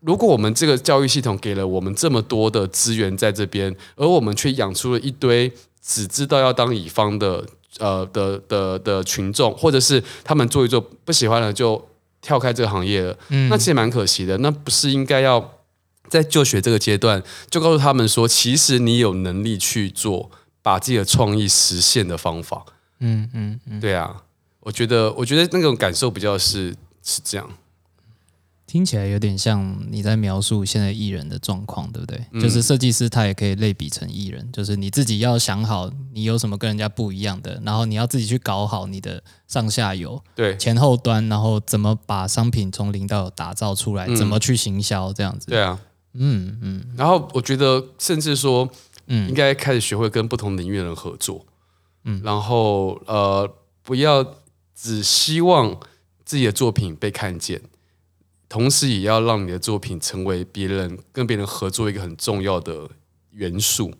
[0.00, 7.46] 如果我们这个教育系统给了我们这么多的资源在这边，而我们却养出了一堆只知道要当乙方的
[7.78, 11.82] 呃的的的群众，或者是他们做一做不喜欢了就
[12.20, 15.52] 跳开这个行业了，嗯，那其实蛮可惜的，那不是应该要。
[16.06, 20.30] 在就学这个阶段，就告诉他们说，其实你有能力去做，
[20.62, 22.62] 把自己的创意实现的方法。
[23.00, 24.22] 嗯嗯嗯，对啊，
[24.60, 27.50] 我觉得，我觉得那种感受比较是是这样。
[28.66, 32.40] 听起来有点像你在描述现在艺人的状况，对不对？
[32.40, 40.56] 就是设计师他也可以类比成艺人，就是你自己要想好你有什么跟人家不一样的，然后你要自己去搞好你的上下游，对。
[40.56, 45.46] 前后端，然后怎么把商品从零到有打造出来，怎么去行销这样子。
[45.48, 45.78] 对啊。
[46.16, 48.70] 嗯嗯，然后我觉得，甚至说，
[49.08, 51.44] 嗯，应该开始学会跟不同领域的人合作，
[52.04, 54.24] 嗯，然后呃，不要
[54.76, 55.76] 只希望
[56.24, 57.60] 自己的作品被看见，
[58.48, 62.88] 同时也要让你的作品成为别人跟别人合作一个很重要的
[63.30, 63.92] 元素。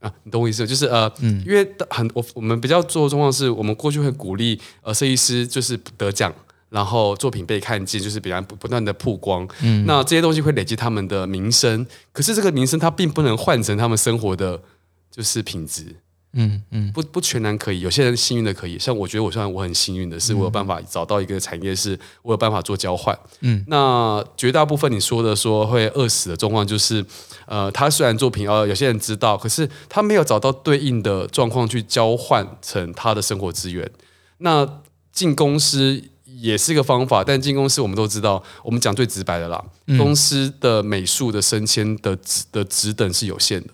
[0.00, 0.66] 啊，你懂我意思？
[0.66, 6.32] 就是呃，嗯，因为很我我们比较做的状况是，我们过去会鼓励呃设计师就是得奖。
[6.68, 11.86] 然后作品被看见，就是比方不不断的曝光，嗯，那这些东西会累积他们的名声。
[12.12, 14.60] 可是这个名声它并不能换成他们生活的，
[15.08, 15.94] 就是品质，
[16.36, 17.80] 嗯嗯，不不全然可以。
[17.80, 23.18] 有些人幸运的可以，像我觉得我算我很幸运的是，我有办法找到一个产业，是我有办法做交换。
[23.40, 27.04] 嗯，那绝大部分你说的说会饿死的状况，就是
[27.46, 33.90] 呃，他虽然作品呃有些人知道，可是他没有找到对应的状况去交换成他的生活资源。
[34.38, 34.80] 那
[35.12, 36.02] 进公司。
[36.38, 39.64] 也是一个方法，但进公司我们都知道，我们讲最直白的啦，
[39.96, 43.70] 公司的美术的升迁的职的职等是有限的，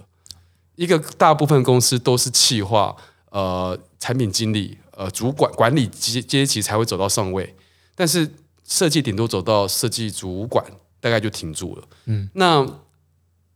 [0.74, 2.94] 一个大部分公司都是企划，
[3.30, 7.54] 呃，产品经理，呃，主管管理阶阶级才会走到上位，
[7.94, 8.28] 但是
[8.64, 10.64] 设计顶多走到设计主管，
[11.00, 11.82] 大概就停住了。
[12.06, 12.60] 嗯，那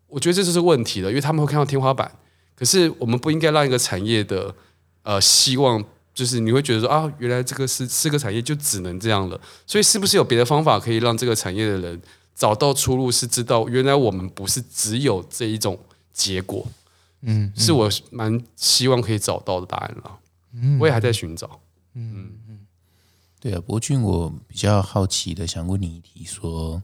[0.08, 2.10] 我觉得这就是问题了，因为他们会看到天花板，
[2.54, 4.54] 可是我们不应该让一个产业的
[5.02, 5.84] 呃希望。
[6.16, 9.38] 就是你会觉得说啊，原来这个是四个产业，就只能这样了。
[9.66, 12.00] 所以是不是有别的方法可以让这个产业的人
[12.34, 13.12] 找到出路？
[13.12, 15.78] 是知道原来我们不是只有这一种
[16.14, 16.66] 结果。
[17.26, 20.18] 嗯，是我蛮希望可以找到的答案了。
[20.54, 21.60] 嗯，我也还在寻找。
[21.92, 22.58] 嗯嗯，
[23.38, 26.82] 对啊，博俊，我比较好奇的想问你一题：说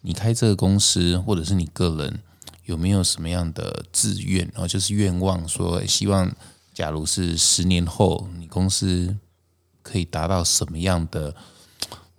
[0.00, 2.20] 你开这个公司，或者是你个人
[2.64, 4.50] 有没有什么样的志愿？
[4.52, 6.34] 然后就是愿望，说希望。
[6.74, 9.16] 假如是十年后，你公司
[9.80, 11.32] 可以达到什么样的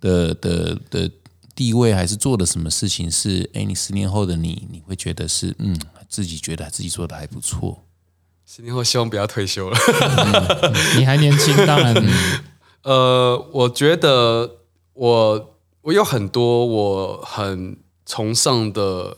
[0.00, 1.10] 的的的
[1.54, 3.50] 地位，还是做的什么事情是？
[3.52, 7.84] 哎，你十年后的你，你会觉得是嗯，自己觉得自己做的还不错。
[8.46, 9.78] 十年后希望不要退休了。
[10.96, 11.94] 你还年轻，当然。
[12.82, 14.58] 呃，我觉得
[14.92, 19.16] 我我有很多我很崇尚的。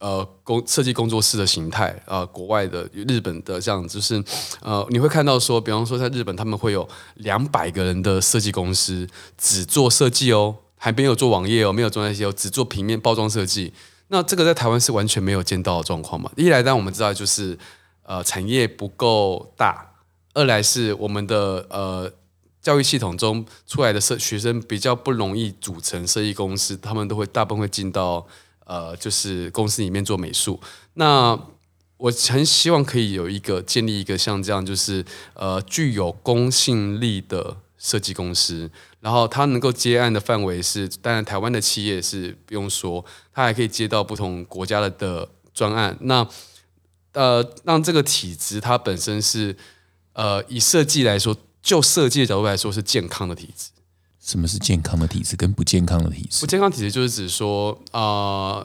[0.00, 4.22] 呃，工设计工作室的形态啊，国外的、日本的这样，就是
[4.60, 13.72] 呃，你会看到说，比方说在日本，他们会有两百个人的设计公司，只做设计哦，还没有做网页哦，没有做那些哦，只做平面包装设计。
[14.08, 16.30] 那这个在台湾是完全没有见到的状况嘛？
[16.36, 17.58] 一来，当我们知道就是
[18.02, 19.94] 呃，产业不够大，
[20.34, 22.12] 二来是我们的呃
[22.60, 28.26] 教育系统中出来的设学生比较不容易组成设计公司，他们都会大部分会进到
[28.66, 30.60] 呃就是公司里面做美术。
[30.94, 31.38] 那
[31.96, 38.70] 我很希望可以有一个建立一个像这样就是呃具有公信力的设计公司，
[39.00, 45.94] 然后他能够接案的范围是，当然台湾的企业是不用说，他还可以接到不同国家的的专案。
[46.00, 46.26] 那
[47.12, 49.54] 呃让这个体制它本身是。
[50.16, 53.70] 呃，以设计来说，就设计的角度来说，是健康的体质。
[54.20, 55.34] 什么是健康的体质？
[55.34, 56.38] 跟不健康的体质？
[56.38, 58.64] 不健康体质就是指说，啊，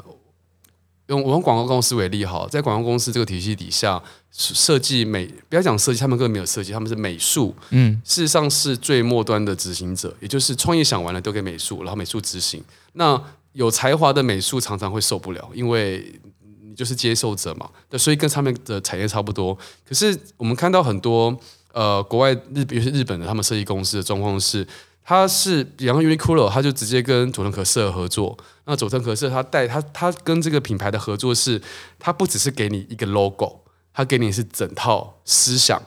[1.10, 7.54] 用我用广告公司为例哈，在广告公司这个体系底下，设计美不要讲设计，他们根本没有设计，他们是美术。
[7.72, 12.64] 嗯，事实上是最末端的执行者，也就是创意想完了丢给美术，然后美术执行。
[12.94, 13.22] 那
[13.54, 16.76] 有才华的美术常常会受不了，因为你。
[16.80, 19.54] 就是接受者嘛，那，所以跟他们的产业差不多。
[19.86, 21.38] 可是我们看到很多
[21.74, 24.66] 呃，国外日，比如是日本的他们设计公司的状况是，
[25.04, 28.38] 他是比方 Uniqlo，他就直接跟佐藤可士合作。
[28.70, 31.60] 那佐藤和社他带他他跟这个品牌的合作是，
[31.98, 35.82] 他不只是给你一个 logo，他给你是整套思想，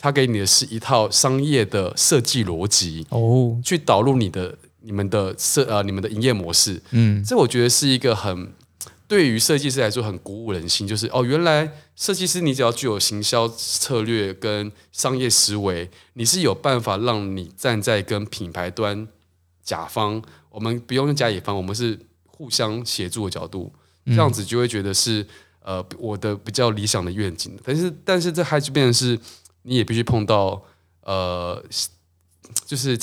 [0.00, 6.80] 他给你的是一套商业的设计逻辑哦，去导入你的你们的设呃你们的营业模式。
[6.92, 8.52] 嗯，这我觉得是一个很。
[9.06, 19.06] 对于设计师来说很鼓舞人心，就是哦，原来设计师你只要具有行销策略跟商业思维，你是有办法让你站在跟品牌端
[19.62, 21.98] 甲方，我们不用用甲乙方，我们是
[22.36, 23.72] 互相协助的角度，
[24.06, 25.26] 这样子就会觉得是
[25.62, 27.58] 呃我的比较理想的愿景。
[27.64, 29.18] 但是但是这还是变成是
[29.62, 30.62] 你也必须碰到
[31.02, 31.64] 呃
[32.66, 32.98] 就是。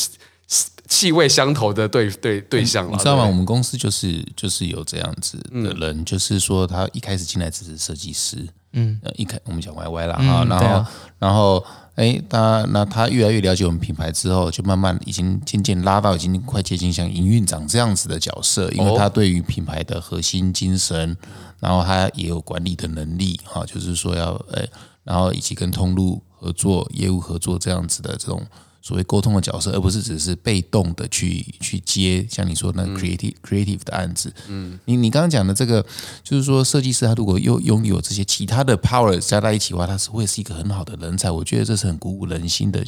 [0.88, 3.26] 气味相投的对对对象了，你知道吗？
[3.26, 10.86] 我们公司就是就是有这样子的人，就是说他一开始进来只是设计师，嗯，一开我们讲 Y Y 了哈，然后
[11.20, 11.64] 然后
[11.96, 21.18] 哎，他那他越来越了解我们品牌之后，就慢慢已经渐渐拉到已经快接近像营运长这样子的角色，因为他对于品牌的核心精神，
[21.60, 24.68] 然后他也有管理的能力哈，就是说要哎，
[25.04, 28.42] 然后以及跟通路合作、业务合作这样子的这种。
[28.82, 34.34] 所谓沟通的角色，而不是只是被动的去去接，像你说那 creative creative 的案子。
[34.48, 35.86] 嗯，你你刚刚讲的这个，
[36.24, 41.30] 就是说设计师他如果又拥有这些其他的 power 加在一起的话，他是会是一个很好的人才。
[41.30, 42.84] 我觉得这是很鼓舞人心的。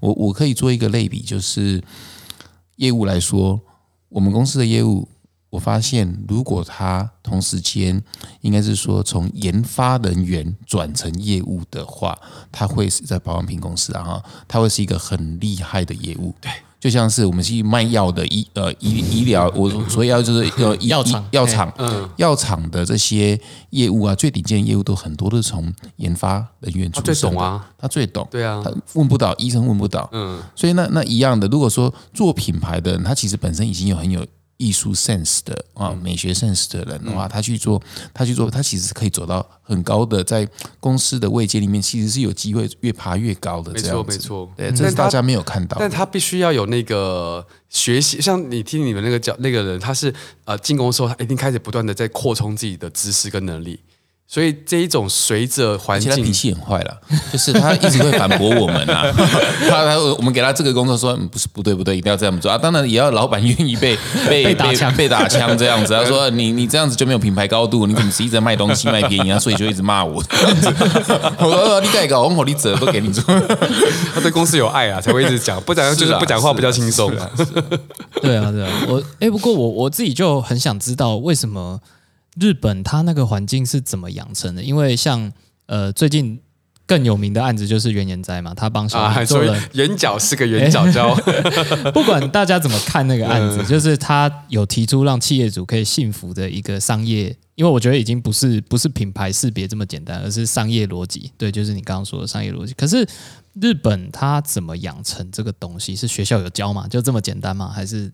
[0.00, 1.82] 我我可以做一个类比，就是
[2.76, 3.60] 业务来说，
[4.08, 5.08] 我们公司的业务。
[5.52, 8.02] 我发现，如果他同时间
[8.40, 12.18] 应该是说从研发人员转成业务的话，
[12.50, 16.34] 他会是在保养品公司啊，哈，他会是一个很厉害的业务。
[16.40, 21.22] 对，就像是我们去卖药的医呃医医疗，我所以要就是呃 药厂。
[21.32, 21.70] 药厂。
[21.76, 22.08] 嗯。
[22.16, 23.38] 药厂的这些
[23.68, 34.26] 业务啊，最顶尖的业务都很多都是从研发人员出身啊，他最懂，对啊，他问不到医生问不到，嗯，所以那那一样的，如果说做品牌的人，他其实本身已经有很有。
[34.62, 37.82] 艺术 sense 的啊，美学 sense 的人的话，他去做，
[38.14, 40.48] 他去做，他其实可以走到很高的，在
[40.78, 43.72] 公司的位阶里面，其实是有机会越爬越高的。
[43.72, 45.76] 没错，没错，对，这是大家没有看到。
[45.80, 53.80] 但他必须要有那个学习，像你听你们那个讲那个人，他是呃进攻的时候，他一定开始不断的在扩充自己的知识跟能力。
[54.28, 56.96] 所以这一种随着环境，脾气很坏了，
[57.30, 59.04] 就是他一直会反驳我们啊。
[59.68, 62.56] 他他我们给他这个工作说，不是不对不对，一定要这样做啊。
[62.56, 63.94] 当然也要老板愿意被
[64.26, 65.92] 被打枪被打枪这样子。
[65.92, 69.38] 他 说你你这样子就没有品牌高度，你怎么一直卖东西卖便宜啊？
[69.38, 70.14] 所以就一直骂我。
[71.38, 73.22] 我说你改搞，我火力者都给你做。
[74.14, 77.12] 他对公司有爱啊，才会一直讲，不讲就是不讲话比较轻松。
[78.22, 81.78] 对啊对啊，我哎不过我我自己就很想知道为什么。
[82.40, 84.62] 日本它那个环境是怎么养成的？
[84.62, 85.32] 因为像
[85.66, 86.40] 呃最近
[86.84, 91.14] 更有名的案子就是原研哉嘛，他帮小孩做了 圆角是个圆角胶。
[91.94, 101.30] 不管大家怎么看那个案子， 就是他有提出让企业主可以幸福的一个商业，因为我觉得已经不是不是品牌识别这么简单，而是商业逻辑。
[101.38, 102.74] 对，就是你刚刚说的商业逻辑。
[102.74, 103.06] 可是
[103.60, 105.94] 日本他怎么养成这个东西？
[105.94, 106.86] 是学校有教吗？
[106.88, 107.68] 就这么简单吗？
[107.68, 108.12] 还是？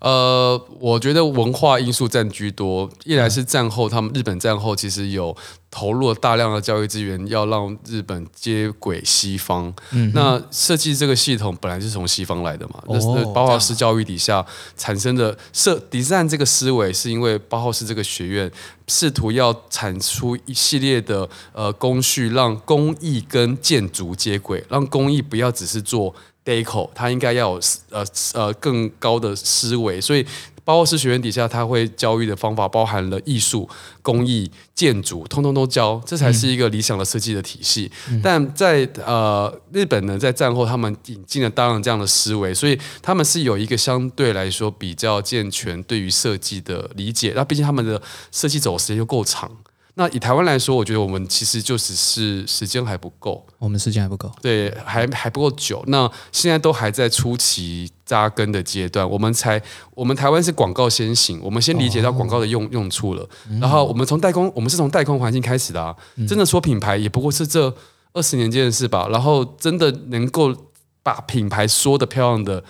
[0.00, 2.90] 呃，我觉得文化因素占居多。
[3.04, 5.36] 一来是战后，他们日本战后其实有
[5.70, 9.72] 投入了大量的教育资源，要让日本接轨西方。
[9.92, 12.82] 嗯，那设计这个系统本来是从西方来的嘛。
[12.88, 14.44] 那是包豪斯教育底下
[14.76, 18.50] 产生的设 design 这个思维，是因为包豪斯这个学院
[18.88, 26.14] 试图要产出一系列的呃工序，让工艺跟建筑接轨，让工艺不要只是做。
[26.42, 27.60] Deco，它应该要有
[27.90, 28.02] 呃
[28.32, 30.26] 呃更高的思维，所以
[30.64, 33.68] 包括师学院底下，他会教育的方法包含了艺术、
[34.02, 37.90] 工艺、建筑，通通都教，这才是一个理想的设计的体系。
[38.22, 47.32] 但在呃日本呢，在战后他们引进了大量这样的思维，所以他们是有一个相对来说比较健全对于设计的理解。
[47.34, 48.00] 那毕竟他们的
[48.30, 49.50] 设计走时间又够长。
[49.94, 55.82] 那以台湾来说，我觉得我们其实就只是时间还不够，我们时间还不够，对，还还不够久。
[55.88, 59.60] 那现在都还在初期扎根的阶段，我们才，
[59.94, 63.28] 我们台湾是广告先行，我们先理解到广告的用用处了，
[63.60, 65.94] 然后我们从代工，我们是从代工环境开始的啊，
[66.28, 67.74] 真的说品牌也不过是这
[68.12, 70.54] 二十年间的事吧，然后真的能够
[71.02, 72.62] 把品牌说的漂亮的。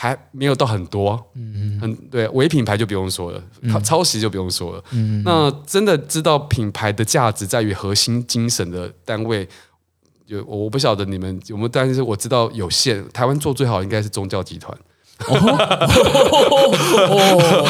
[0.00, 1.52] 还没有到很多，嗯。
[1.56, 9.48] 嗯，很对，伪品牌就不用说了，抄抄袭就不用说了，嗯，那真的知道品牌的价值在于核心精神的单位，
[10.26, 13.04] 有我不晓得你们有没有，但是我知道有限。
[13.12, 14.72] 台湾做最好应该是宗教集团，
[15.26, 15.34] 哦，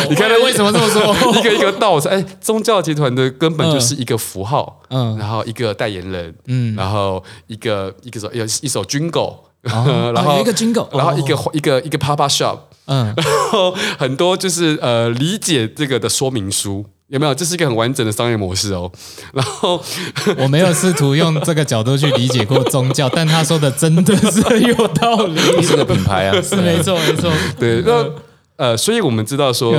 [0.10, 1.14] 你看为什么这么说？
[1.40, 9.47] 一个一个道，哎，宗教集团的根本就是一个符号，嗯，然后一个代言人，嗯，然后一个一个首有一首军狗。
[10.14, 17.34] 然后一个 Jingle，，然后一个一个一个 Papa Shop，嗯，然后很多就是呃理解这个的说明书有没有？
[17.34, 18.90] 这是一个很完整的商业模式哦。
[19.32, 19.82] 然后
[20.38, 27.32] 我没有试图用这个角度去理解过宗教，但他说的真的是有道理， 是个品牌啊，是没错没错。
[27.58, 28.04] 对，那
[28.56, 29.74] 呃，所以我们知道说。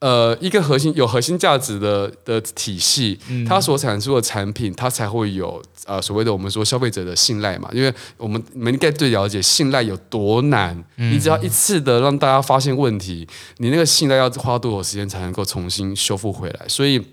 [0.00, 7.68] 呃，一个核心有核心价值的的体系，它所产出的产品，它才会有呃所谓的我们说消费者的信赖嘛。
[7.72, 13.26] 因为我们你们应该最了解信赖有多难，你只要一次的让大家发现问题，
[13.56, 16.68] 你那个信赖要花多少时间才能够重新修复回来？
[16.68, 17.04] 所以，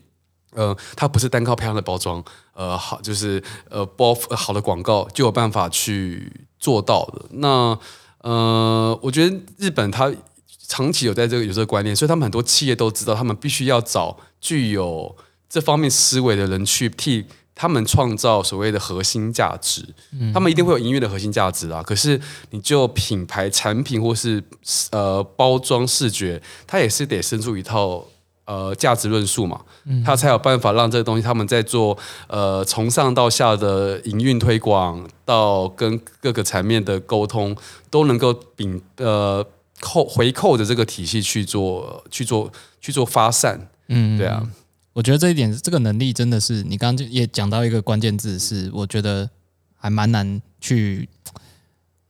[0.54, 2.24] 呃，它不是单靠漂亮的包装，
[2.54, 7.26] 呃，好就是呃包好的广告就有办法去做到的。
[7.32, 7.80] 那
[8.20, 10.14] 呃，我觉得日本它。
[10.68, 15.16] 长期有在这个有这个观念，所以他们很多企业都知道，他们必须要找具有
[15.48, 19.86] 这方面思维的人去替他们创造所谓的核心价值。
[20.34, 21.84] 他们一定会有营运的核心价值啊。
[21.84, 24.44] 可是你就品牌产品或是
[24.92, 28.04] 呃包装视觉，它也是得生出一套
[28.46, 29.62] 呃价值论述嘛，
[30.04, 31.98] 它才有办法让这个东西他们在做
[32.28, 37.56] 呃从上到下的营运推广，到跟各个层面的沟通，
[37.90, 39.46] 都能够秉呃。
[39.86, 44.42] 扣回扣的这个体系去做去做去做发散，嗯，对啊，
[44.94, 49.30] 我觉得这一点这个能力真的是你刚刚也讲到一个关键字，是我觉得
[49.76, 51.08] 还蛮难去，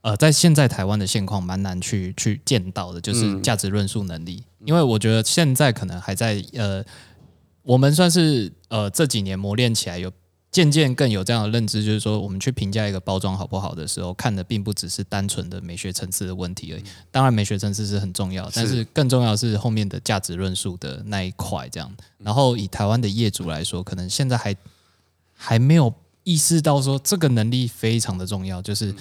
[0.03, 6.81] 呃，在现在台湾的现况蛮难去去见到的，就是价值论述能力，因为我觉得现在可能还在呃，
[7.63, 10.09] 我们算是呃这几年磨练起来有。
[10.55, 16.83] 渐渐更有这样的认知，就是说，我们去评价一个包装好不好的时候，看的并不只是单纯的美学层次的问题而已。
[17.11, 21.67] 当然，美学层次是很重要，但是更重要是后面的价值论述的那一块。
[21.67, 24.55] 这样，然后以台湾的业主来说，可能现在还
[25.33, 25.93] 还没有
[26.23, 28.95] 意识到说这个能力非常的重要，就是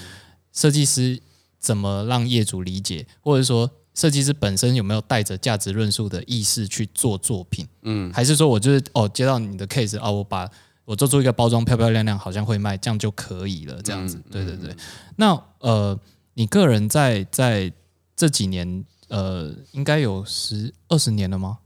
[0.53, 1.21] 设计师
[1.61, 7.65] 怎么让业主理解，或者说设计师本身有没有带着价值论述的意识去做作品？
[7.83, 10.51] 嗯，还是说我就是哦，接到你的 case 啊，我把。
[10.85, 13.81] 我做出一个包装漂漂亮亮，好像会卖，这样就可以了。
[13.83, 14.77] 这样子，对对对。
[15.17, 15.99] 那呃，
[16.35, 17.73] 你个人在在
[18.15, 21.59] 这几年，呃，应该有十二十年了吗？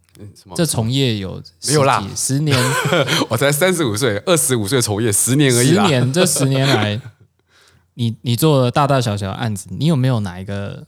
[0.55, 2.07] 这从业有没有啦？
[2.15, 2.57] 十年，
[3.31, 5.69] 我才三十五岁，二十五岁从业十年而已。
[5.69, 7.01] 十年，这十年来，
[7.95, 10.87] 你你做了大大小小案子，你有没有哪一个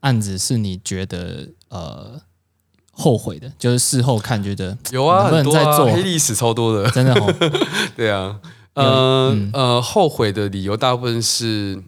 [0.00, 2.20] 案子是你觉得呃？
[2.94, 7.34] 后悔的，就是事后看觉得有啊，很多啊，黑历史超多的， 真的哦。
[7.96, 8.36] 对啊，
[8.74, 11.82] 呃呃，后悔的理由大部分是，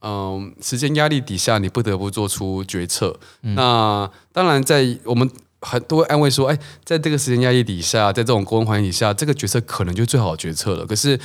[0.00, 3.18] 嗯，时间压力底下你不得不做出决策。
[3.40, 5.28] 那当然，在我们
[5.60, 10.84] 很多安慰说，哎，在这个时间压力底下，在这种公环境底下，这个决策可能就最好的决策了。
[10.86, 11.18] 可是，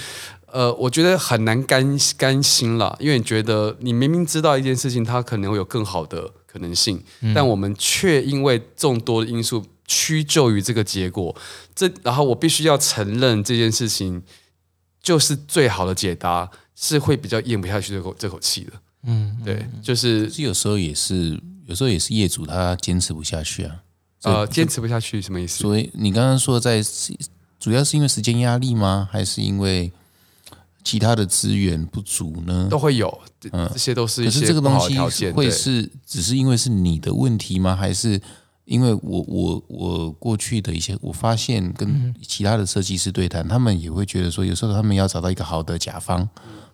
[0.57, 6.33] 呃，我觉得很难甘甘心了，因为你觉得你明明知道一件事情，它可能会有更好的。
[6.49, 7.03] 可能性，
[7.35, 11.35] 但我们却因为众多的因素屈就于这个结果，
[11.75, 14.23] 这然后我必须要承认这件事情
[15.03, 18.71] 就是最好的解答，是会比较咽不下去这口这口气的。
[19.03, 23.83] 嗯，对，就是有时候也是，有时候也是业主他坚持不下去啊。
[24.23, 25.59] 呃，坚持不下去什么意思？
[25.59, 26.81] 所以你刚刚说在
[27.59, 29.07] 主要是因为时间压力吗？
[29.11, 29.91] 还是因为？
[30.87, 33.19] 其他的资源不足呢，都会有，
[33.51, 35.33] 嗯，这些都是一些不好的条件。
[35.33, 37.75] 会是只是因为是你的问题吗？
[37.75, 38.17] 还是
[38.63, 46.29] 因为我我我过去的一些，我发现跟其他的设计师对谈，他们也会觉得说，有时候他们要找到一个好的甲方，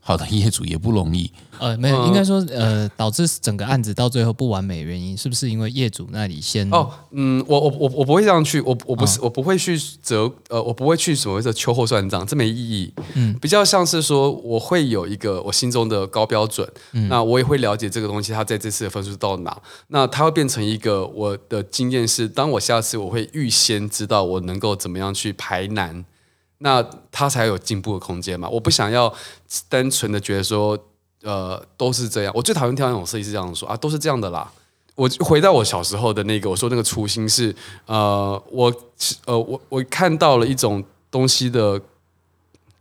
[0.05, 1.31] 好的业主也不容易。
[1.59, 6.69] 呃，没有，应该说，呃，导致整个案子到最后不完美的原因，是不是因为业主那里先？
[6.71, 12.91] 哦，嗯，我我我我不会这样去，我我不是我不会去责，呃，我不会去所谓的秋后算账，这没意义。
[13.13, 16.67] 嗯，比较像是说，我会有一个我心中的高标准，
[17.07, 26.03] 那我也会了解这个东西，它在这次的分数到哪，那它会变成一个我的经验是，当我下次我会预先知道我能够怎么样去排难。
[26.64, 28.47] 那他才有进步的空间嘛？
[28.47, 29.14] 我不想要
[29.68, 30.80] 单纯的觉得说，
[31.22, 32.32] 呃，都是这样。
[32.34, 34.49] 我最讨厌听那种设计师这样说啊，都是这样的啦。
[34.95, 37.53] 我回到我小时候的那个，我说那个初心是，
[37.86, 38.74] 呃，我
[39.26, 41.82] 呃，我我看到了一种东西的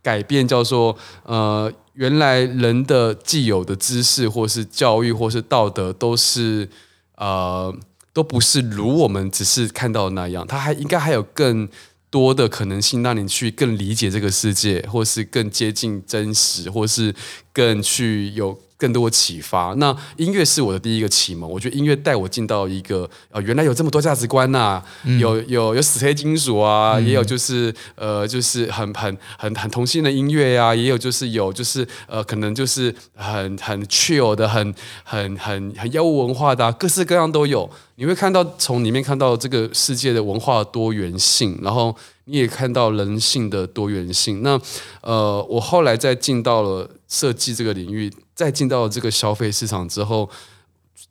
[0.01, 6.69] 改变，叫做呃，原来人的既有的知识，或是教育，或是道德，都是
[7.17, 7.75] 呃，
[8.13, 11.67] 都不是如我们只是看到的那样，它还应该还有更。
[12.13, 17.15] 多的可能性，让你去更理解这个世界，或是更接近真实，或是
[17.51, 18.59] 更去有。
[18.83, 19.73] 更多启发。
[19.77, 24.83] 那音乐是我的第一个启蒙，我觉得音乐带我进到一个呃，原来有这么多价值观呐，
[25.17, 34.75] 有有有死黑金属啊，也有就是呃，就是很很很很同性的音乐呀，也有就是有就是呃，可能就是很很 chill 的，很
[35.05, 37.69] 很很很药物文化的，各式各样都有。
[37.95, 44.41] 你会看到从里面看到这个世界的文化多元性，然后你也看到人性的多元性。
[44.43, 44.59] 那
[45.01, 48.11] 呃，我后来再进到了设计这个领域。
[48.35, 50.27] 再进到这个消费市场之后，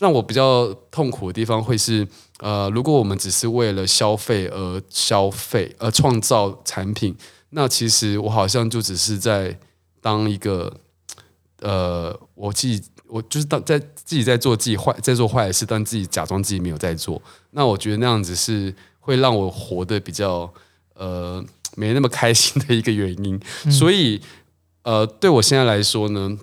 [0.01, 2.05] 让我比较痛苦的地方会是，
[2.41, 7.17] 呃，如果我们只是为了消费而消费，而创造产品，
[7.51, 9.57] 那其实我好像就只是在
[10.01, 10.77] 当一个，
[11.61, 17.23] 呃，我自己我就是当在自己在做自己坏在做坏事，但自己假装自己没有在做。
[17.53, 20.53] 那我觉得那样子是会让我活得比较
[20.95, 21.45] 呃
[21.77, 23.41] 没那么开心的一个原因。
[23.71, 24.21] 所以，
[24.83, 26.39] 呃，对我现在来说呢。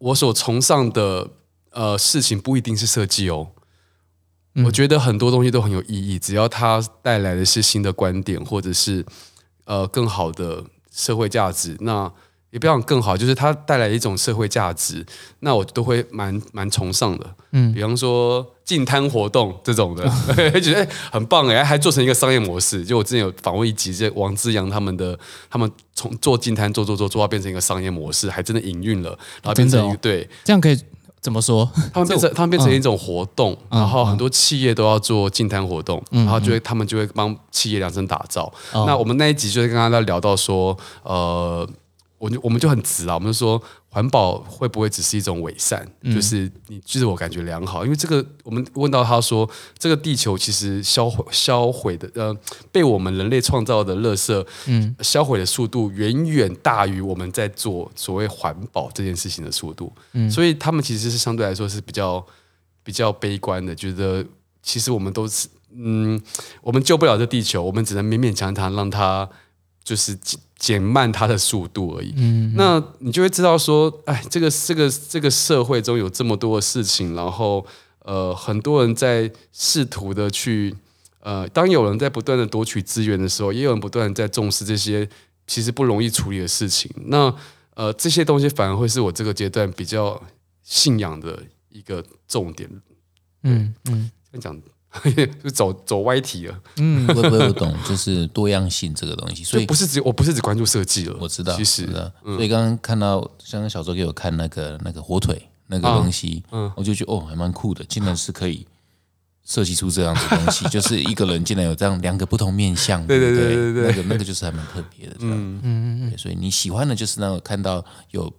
[0.00, 1.28] 我所崇尚的
[1.72, 3.48] 呃事情不一定是设计哦，
[4.64, 9.04] 我觉得很多东西都很有意义，只要它带来的是新的观点，或者是
[9.64, 12.12] 呃更好的社会价值，那
[12.50, 15.04] 也不要讲更好，就是它带来一种社会价值，
[15.40, 17.26] 那我都会蛮蛮崇尚的。
[17.52, 18.46] 嗯，比方说。
[18.68, 20.04] 进摊活动这种的，
[20.60, 22.84] 觉得很棒哎，还做成一个商业模式。
[22.84, 25.18] 就我之前有访问一集，这王志阳他们的，
[25.48, 29.08] 他们从做进摊做做做做到变成一个商业模式，还真的营运了，
[29.42, 30.78] 然后变成一个对，这样可以
[31.18, 31.66] 怎么说？
[31.94, 38.52] 他们变成他们变成一种活动，然后很多企业都要做净摊活动，然后就会他们就会帮企业量身打造。
[38.74, 41.66] 那我们那一集就是刚刚在聊到说，呃。
[42.18, 45.86] 我就我们就很直啊，我们就说环保会不会只是一种伪善？
[46.12, 49.48] 就是你自我感觉良好，因为这个我们问到他说，
[49.78, 52.36] 这个地球其实销毁销毁的呃，
[52.72, 62.24] 被我们人类创造的垃圾，嗯，销毁的速度远远大于我们在做所谓环保这件事情的速度，嗯，所以他们其实是相对来说是比较
[62.82, 64.24] 比较悲观的，觉得
[64.62, 66.20] 其实我们都是嗯，
[66.62, 69.28] 我们救不了这地球，我们只能勉勉强强让它
[69.88, 70.14] 就是
[70.58, 72.12] 减慢它的速度而已。
[72.18, 77.64] 嗯，那你就会知道说，哎，这个这个这个社会中有这么多的事情，然后
[78.00, 80.76] 呃，很多人在试图的去
[81.20, 85.08] 呃，当有人在不断的夺取资源的时候，也有人不断的在重视这些
[85.46, 86.90] 其实不容易处理的事情。
[87.06, 87.34] 那
[87.72, 90.22] 呃，这些东西反而会是我这个阶段比较
[90.62, 92.68] 信仰的一个重点。
[93.42, 94.60] 嗯嗯，这样讲。
[95.42, 101.86] 就走走歪题了，嗯，我不不懂，就是多样性这个东西， 所以不是只我不是只关注设计了，我知道，其实，
[102.24, 108.66] 所以刚刚看到像小周给我看那个那个火腿那个东西，嗯，我就觉得哦，还蛮酷的，竟然是可以
[109.44, 113.34] 设计出这样的东西， 就是一个人竟然有这样两个不同面相，对对？
[113.34, 115.58] 对对对，那个那个就是还蛮特别的，嗯。
[115.62, 118.32] 嗯嗯，所以你喜欢的就是那种看到有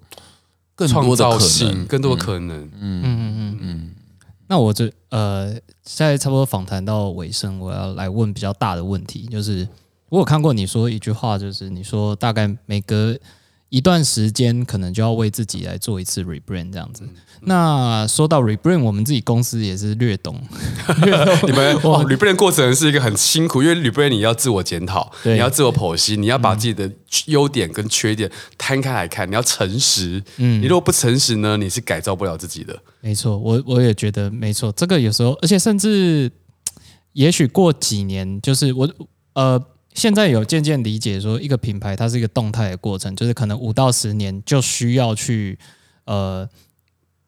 [0.76, 3.92] 更多的可能，更多的可能，嗯嗯嗯嗯。
[4.50, 9.68] 那我这呃，现在差不多访谈到尾声，我要来问比较大的问题，就是
[10.10, 13.16] 我有看过你说一句话，就是你说大概每隔
[13.70, 17.08] 一段时间，可能就要为自己来做一次 rebrand 这样子。
[17.42, 20.42] 那说到 rebrand，我们自己公司也是略懂。
[21.46, 26.92] 你们 哦，rebrand 过程是一个很辛苦，因为 rebrand 你要自我检讨，你要自我剖析，你要把自己的
[27.28, 30.22] 优点跟缺点摊开来看，你要诚实。
[30.38, 32.78] 嗯，你如果不诚实呢，你是改造不了自己的。
[33.02, 34.72] 没错，我我也觉得没错。
[34.72, 36.30] 这个有时候，而且甚至
[37.14, 38.90] 也许过几年，就是我
[39.34, 39.64] 呃，
[39.94, 45.58] 现在有渐渐理解说，一个品牌它是一个动态的过程，就是可能五到十年就需要去
[46.06, 46.50] 呃。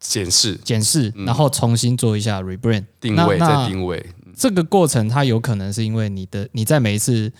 [0.04, 4.04] 检视、检视，然后重新做一下 rebrand 定位，再定位。
[4.36, 7.32] 这个过程它有可能是因为你的你在每一次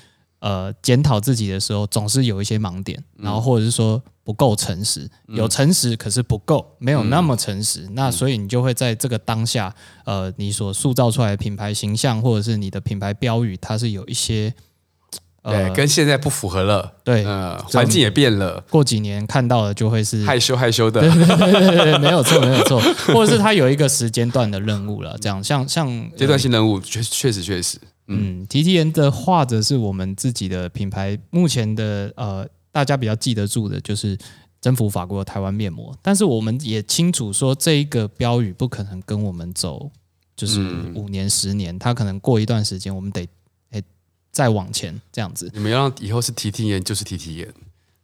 [0.42, 4.00] 呃检讨自己的时候，总是有一些盲点，然后或者是说。
[4.24, 7.90] 不够诚实，有诚实可是不够，没有那么诚实。
[7.94, 9.74] 那所以你就会在这个当下，
[10.06, 14.54] 呃，你所塑造出来的品牌形象或者是你的品牌标语，它是有一些。
[15.44, 16.94] 对，跟现在不符合了。
[17.04, 18.64] 对，呃，环境也变了。
[18.70, 21.02] 过几年看到的就会是害羞害羞的。
[21.02, 22.80] 对对对对，没有错没有错。
[23.12, 27.80] 或者是他有一个时间段的任务了，这样像像阶段性任务，确确实确实。
[28.06, 34.16] 嗯，T T N 的画者是我们自己的品牌，目前的呃，大家比较记得住的就是
[34.62, 35.92] 征服法国台湾面膜。
[36.04, 39.90] 但是我们也清楚说，这一个标语不可能跟我们走，
[40.36, 40.62] 就是
[40.94, 43.28] 五年十年，它可能过一段时间，我们得。
[44.32, 47.54] 再往前这样子，你们要让以后是 T T 眼就是 T T 眼，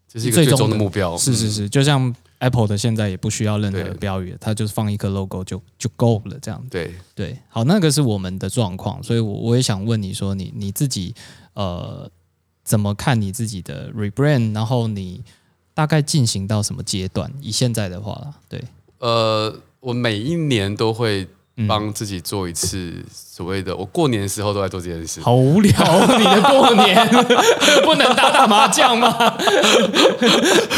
[0.08, 1.18] 这是一个最终的目标。
[1.18, 6.70] 是是是，就像 Apple 的现在也不需要任何标语，它就是放一个 logo 就就够了这样子。
[6.70, 11.16] 对对，好，那个是我们的状况，所以我我也想问你说，你你自己
[11.54, 12.10] 呃
[12.64, 14.54] 怎么看你自己的 rebrand？
[14.54, 15.24] 然后你
[15.74, 17.32] 大概进行到什么阶段？
[17.42, 18.64] 以现在的话，对，
[19.00, 21.28] 呃，我每一年都会。
[21.68, 23.04] 帮自己做一次
[23.38, 25.22] 所谓的，我过年的时候都在做这件事。
[25.22, 25.72] 好无聊，
[26.18, 27.08] 你的过年
[27.86, 29.16] 不能打打麻将吗？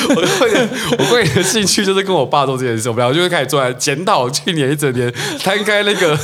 [0.10, 2.90] 我过年，我过年的兴趣就是跟我爸做这件事。
[2.90, 5.10] 我们俩就会开始做来检讨去年一整年，
[5.42, 6.20] 摊开那个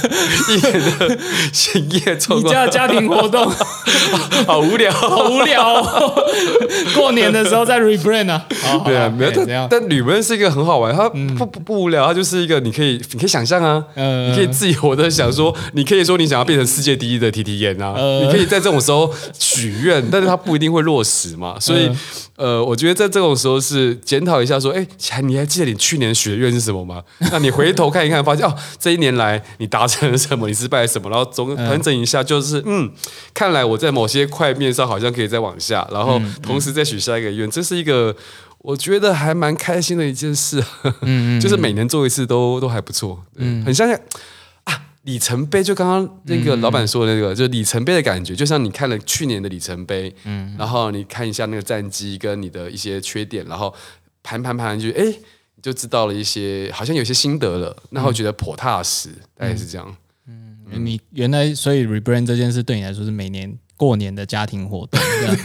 [0.50, 1.18] 一年的
[1.54, 2.18] 兴业。
[2.32, 3.50] 你家家庭活动
[4.46, 5.64] 好无聊，好无聊。
[5.84, 6.22] 哦
[6.94, 8.46] 过年的时候在 rebrand 啊，
[8.84, 9.32] 对啊，没有。
[9.34, 11.08] 但但 rebrand 是一个很好玩，它
[11.38, 14.48] 不不不无聊，它就是一个你可以你可以想象啊，嗯，你可以。
[14.56, 21.60] 自己我在想说，你可以说你想要变成世界第一的 T T 眼啊，你可以在这种时候许愿，但是它不一定会落实嘛。
[21.60, 21.90] 所以，
[22.36, 27.02] 呃，我觉得在这种时候是检讨一下，说，哎，还你还记得你去年许的愿是什么吗？
[27.32, 32.92] 那你回头看一看，发现哦，这一年来你达成了什么，你失败了什么，然后总 盘整一下，就是嗯，
[33.34, 38.16] 看来我在某些块面上好像可以再往下，然后同时再许下一个愿，这是一个。
[38.60, 40.60] 我觉得还蛮开心的一件事，
[41.06, 44.00] 嗯，就是每年做一次都都还不错，嗯，很像啊
[45.06, 53.74] 里程碑，就刚刚那个老板说的那个，就里程碑的感觉，就像你看了去年的里程碑，嗯，然后你看一下那个战绩跟你的一些缺点，然后
[54.22, 59.96] 盘盘盘就哎，你就知道了一些，好像有些心得了，然后觉得颇踏实，大概是这样，
[60.28, 63.58] 嗯，你原来所以 rebrand 这件事对你来说是每年。
[63.78, 64.98] 过年的家庭活动，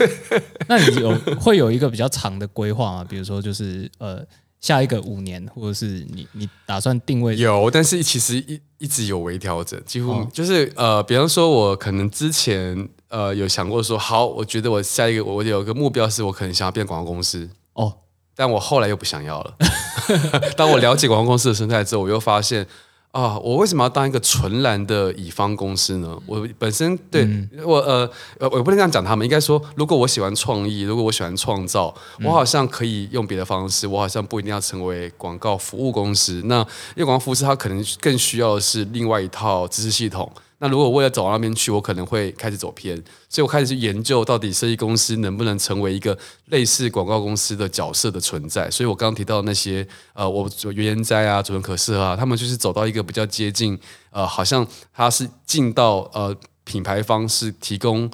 [0.69, 3.05] 那你有会有一个比较长的规划吗？
[3.05, 4.25] 比如说，就是呃，
[4.61, 7.37] 下一个五年，或者是你你打算定位？
[7.37, 17.93] 有，但是其实一一直有微调整，几乎就是呃，比方说，我可能之前呃有想过说，好，我觉得我下一个我有个目标是我可能想要变广告公司哦，
[18.35, 19.57] 但我后来又不想要了。
[20.57, 22.67] 当我了解广告公司的生态之后，我又发现。
[23.13, 26.17] 啊，我为什么要当一个纯蓝的乙方公司呢？
[26.27, 27.29] 我本身对
[27.65, 28.09] 我呃
[28.39, 29.25] 呃，我不能这样讲他们。
[29.25, 31.93] 应该说，如果我喜欢创意，如果我喜欢创造，
[32.23, 33.85] 我好像可以用别的方式。
[33.87, 36.41] 我好像不一定要成为广告服务公司。
[36.45, 36.61] 那
[36.95, 40.31] 因为广告服务它可能更需要的是另外一套知识系统。
[40.63, 42.95] 那如果为了走到那边去，我可能会开始走偏，
[43.31, 46.17] 所以我开始去研究到底设计公司能不能成为一个
[46.51, 48.71] 类似广告公司的角色的存在。
[48.71, 53.79] 所以我刚刚提到那些呃，我原研哉啊、主任可视啊，他们就是走到一个比较接近
[54.11, 58.11] 呃，好像他是进到呃品牌方是提供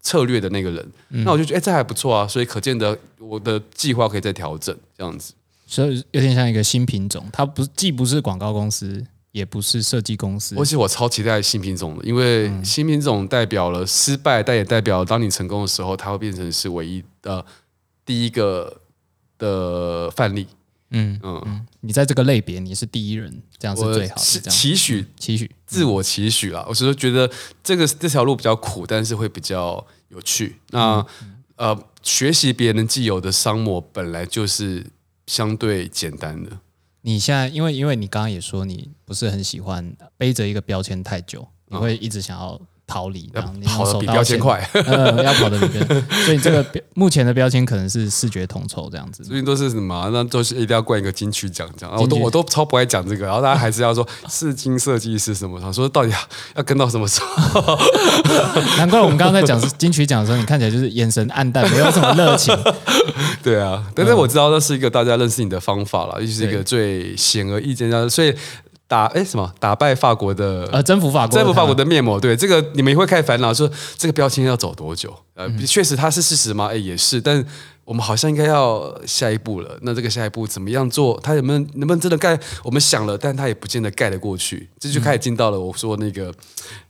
[0.00, 0.92] 策略的那个人。
[1.08, 2.28] 那我就觉得哎，这还不错啊。
[2.28, 5.34] 所以可见的我的计划可以再调整这样子，
[5.66, 9.04] 所以有点像一个新品种，它不既不是广告公司。
[9.38, 17.44] 也不是设计公司，而且我超期待新品种的，因为新品种代表了失败，但也代表当你成功的时候，它会变成是唯一的
[18.04, 18.80] 第一个
[19.38, 20.48] 的范例。
[20.90, 24.50] 嗯嗯，你在这个类别你是第一人，这样是最好的。
[24.50, 27.30] 期许期许自我期许啦，我是说觉得
[27.62, 30.56] 这个这条路比较苦，但是会比较有趣。
[30.70, 31.04] 那
[31.56, 34.86] 呃，学习别人既有的商模本来就是
[35.26, 36.50] 相对简单的。
[37.02, 42.60] 你现在，因为因为你刚刚也说你不是很喜欢背着一个标签太久，你会一直想要。
[42.88, 43.30] 逃离，
[43.66, 46.64] 跑的比标签快，要跑的比标签，所以这个
[46.94, 49.22] 目前的标签可能是视觉统筹这样子。
[49.22, 50.08] 最近都是什么？
[50.10, 51.94] 那都是一定要冠一个金曲奖这样。
[52.00, 55.60] 我都我都超不爱讲这个，然后大家还是要说是金设计是什么？
[55.60, 56.18] 他说到底要
[56.56, 57.78] 要跟到什么时候？
[58.78, 62.56] 难怪我们刚刚在讲金曲奖的时候，你看起来就是眼神暗淡，没有什么热情。
[63.44, 68.34] 对啊，但是我知道那是一个大家认识你的方法了，就是一个最显而易见的，所以。
[68.88, 75.14] 打哎什么打败法国的呃征服法国征服法国的面膜对这个你们也会开始烦恼说这个标签要走多久？
[75.34, 76.68] 呃确实它是事实吗？
[76.72, 77.44] 哎也是但
[77.88, 79.78] 我们好像应该要下一步了。
[79.80, 81.18] 那这个下一步怎么样做？
[81.22, 82.38] 他有没有能不能真的盖？
[82.62, 84.68] 我们想了，但他也不见得盖得过去。
[84.78, 86.30] 这就开始进到了我说那个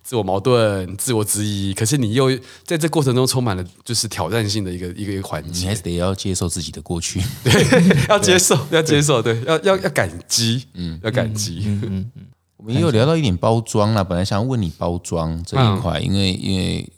[0.02, 1.72] 自我矛盾、自我质疑。
[1.72, 5.60] 可是你又在这过程中充满了就是挑战性的一个一个一个环节。
[5.60, 11.62] 你还是得要接受自己的过去，对，要接受，要接受，对，要要要感激，嗯，要感激。
[11.64, 12.26] 嗯嗯。
[12.56, 16.92] 我们也有聊到一点包装了，本来想问你包装这一块，因为因为。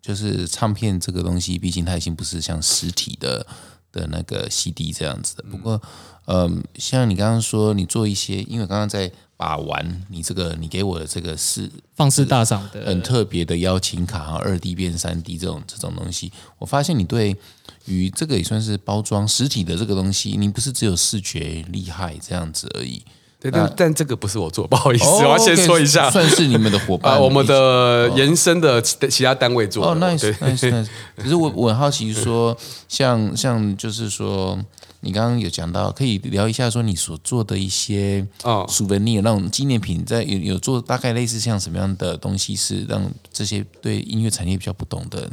[0.00, 3.46] 就是唱片这个东西，毕竟它已经不是像实体的
[3.92, 5.42] 的那个 CD 这样子的。
[5.44, 5.80] 不过，
[6.26, 17.36] 嗯，像你刚刚说，你做一些，因为刚刚在把玩你这个，你给我的这个是放肆大赏的很特别的邀请卡，二 D 变三 D 这种这种东西，我发现你对
[17.86, 23.02] 于这个也算是包装实体的这个东西，你不是只有视觉厉害这样子而已。
[23.40, 29.86] 对，但但这个不是我做， 不好意思，我要先说一下，算是你们的伙伴， 我们的延伸的其其他单位做。
[29.88, 30.88] 哦，nice，nice，nice。
[31.16, 32.54] 可是我我很好奇，说
[32.86, 34.58] 像像就是说，
[35.00, 45.30] 你刚刚有讲到，可以聊一下说你所做的一些哦，souvenir 那种纪念品，在有有做大概类似像什么样的东西，是让这些对音乐产业比较不懂的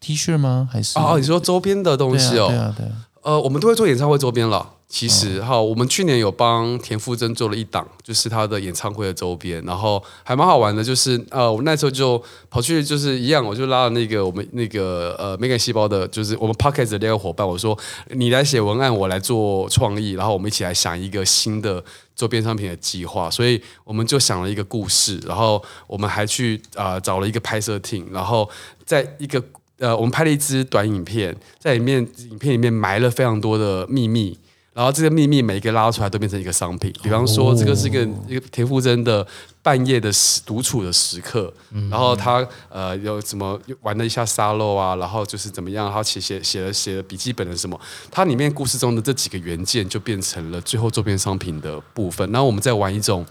[0.00, 0.68] T 恤吗？
[0.72, 2.92] 还是哦，你说周边的东西哦，对啊，对啊。
[3.22, 4.74] 呃，我们都会做演唱会周边了。
[4.88, 10.82] 其实哈，我们去年有帮田馥甄做了一档，就是他的演唱会的周边，然后还蛮好玩的。
[10.82, 17.78] 就是呃，我那时候就跑去，就是一样，我就拉了那个我们那个呃 Mega 细胞的，就是我们 Pocket 的那个伙伴，我说
[18.12, 21.84] 你来写文案，我来做创意，然后我们一起来想一个新的
[22.16, 23.30] 周边商品的计划。
[23.30, 28.48] 所以我们就想了一个故事，然后我们还去啊找了一个拍摄 team，然后
[28.86, 29.44] 在一个。
[29.78, 34.36] 呃，我们拍了一支短影片，在里面影片里面埋了非常多的秘密，
[34.74, 36.92] 然后这个秘密每一个拉出来都变成一个商品。
[37.02, 39.24] 比方说，这个是一个一个田馥甄的
[39.62, 41.52] 半夜的时独处的时刻，
[41.90, 52.28] 然后他呃有什么玩了一下沙漏啊，然后就是怎么样，他写写写了写了笔记本的什么，它里面故事中的这几个元件就变成了最后周边商品的部分。
[52.32, 53.24] 然后我们再玩一种。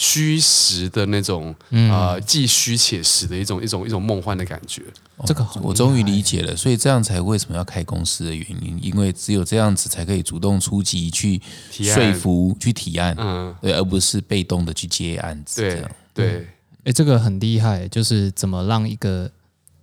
[0.00, 4.80] 虚实的那种，呃，既虚且实的一种一种一种梦幻的感觉。
[5.26, 15.62] 这个我终于理解了，所以这样才为什么要开公司的原因，因为只有这样子才可以主动出击去说服、去提案，嗯，对，而不是被动的去接案子。
[15.62, 15.84] 对
[16.14, 16.46] 对，
[16.84, 19.28] 哎，这个很厉害，就是怎么让一个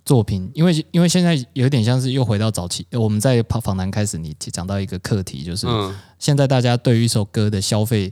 [0.06, 5.66] 作品，因为因为现在有点像是又回到早期，我们在访访谈开始，你讲到一个课题，就是
[6.18, 8.10] 现在大家对于一首歌的消费。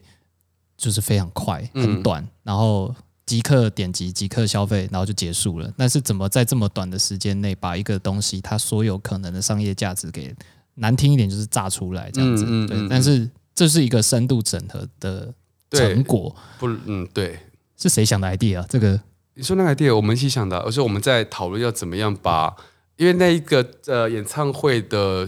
[0.76, 2.94] 就是非常快，很短，然后
[3.24, 5.72] 即刻点击、即刻消费，然后就结束了。
[5.76, 10.34] 但是怎么在这么短的时间内把一个东西它所有可能的商业价值给
[10.74, 12.44] 难听一点就是炸出来这样子？
[12.66, 15.32] 对，但是这是一个深度整合的
[15.70, 16.34] 成果。
[16.58, 17.38] 不，嗯，对，
[17.76, 18.66] 是谁想的 idea？
[18.68, 19.00] 这个
[19.34, 22.54] 你说那个 idea 我们一起想的，而且我们在讨论要怎么样把，
[22.96, 25.24] 因为那一个呃演唱会的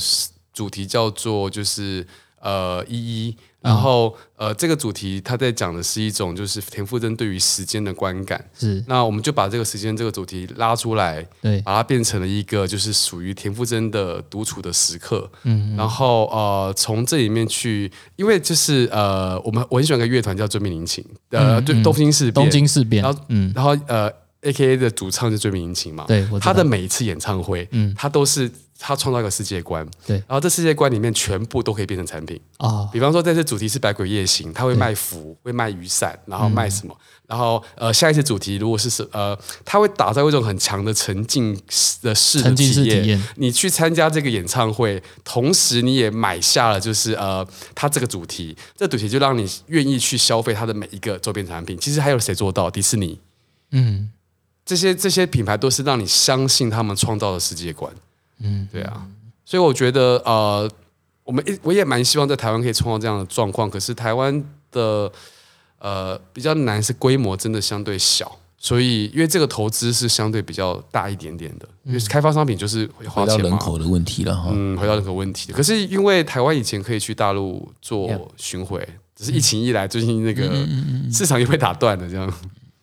[0.53, 2.07] 主题叫做就是
[2.41, 3.37] 呃一一。
[3.67, 8.43] 然后，呃，这个主题他在讲的是一种，就是田馥甄对于时间的观感。
[8.57, 15.29] 是，那我们就把这个时间这个主题拉出来，对，把它变成了一个就是属于田馥甄的独处的时刻。
[15.43, 24.09] 嗯，然后呃，从这里面去，因为就是呃，我们我很喜欢个乐团叫追命林琴，呃，对，东京事变，东京事变，然后，嗯，然后呃
[24.43, 28.49] ，A K A 的主唱是追命林琴嘛，对，他的每一次演唱会，嗯，他都是。
[28.79, 32.89] 他创造一个世界观，对，然后这世界观里面全部都可以变成产品啊。
[32.93, 36.97] 比方说，这次主题是百鬼夜行，他会卖符，会卖雨伞，然后卖什么？
[37.27, 43.21] 然后呃，下一次主题如果是是呃，他会打造一种很强的沉浸式的视体验。
[43.35, 51.77] 你去参加这个演唱会，同时你也买下了就是呃，他这个主题，这主题就让你愿意去消费他的每一个周边产品。
[51.79, 52.71] 其实还有谁做到？
[52.71, 53.19] 迪士尼，
[53.71, 54.11] 嗯，
[54.65, 57.93] 这些这些品牌都是让你相信他们创造的世界观。
[58.41, 59.07] 嗯，对啊，
[59.45, 60.71] 所以我觉得呃，
[61.25, 65.11] 我们一我也蛮希望在台湾可以创造这样的状况，可是台湾的
[65.79, 74.37] 呃比较难，是规模真的相对小，所以因为这个投资是相对比较大一点点的，因为开发商品就是会花钱人口的问题了。
[74.37, 75.53] 哈，嗯，回到人口问题。
[75.53, 80.51] 可是因为台湾以前可以去大陆做巡回，只是疫情一来，最近那个
[81.13, 82.33] 市场又被打断了，这样。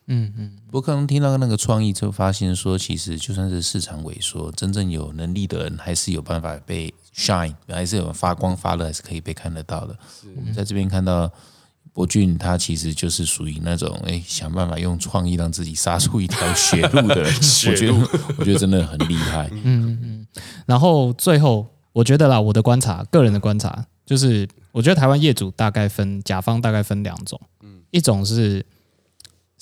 [0.06, 9.96] 嗯嗯，我可能听到那个创意，就发现说，其实就算是市场萎缩，真正有能力的人还是有办法被 shine，还是有发光发热，还是可以被看得到的。
[10.36, 11.32] 我们在这边看到
[11.94, 17.32] 博俊，他其实就是属于那种哎，想办法用创意让自己杀出一条血路的人。
[17.70, 17.94] 我觉得，
[18.36, 19.48] 我觉得真的很厉害。
[19.64, 20.26] 嗯嗯。
[20.66, 28.66] 然后最后，我觉得啦，我的观察，个人的观察，就是我觉得台湾业主大概分甲方大概分两种，嗯，一种是。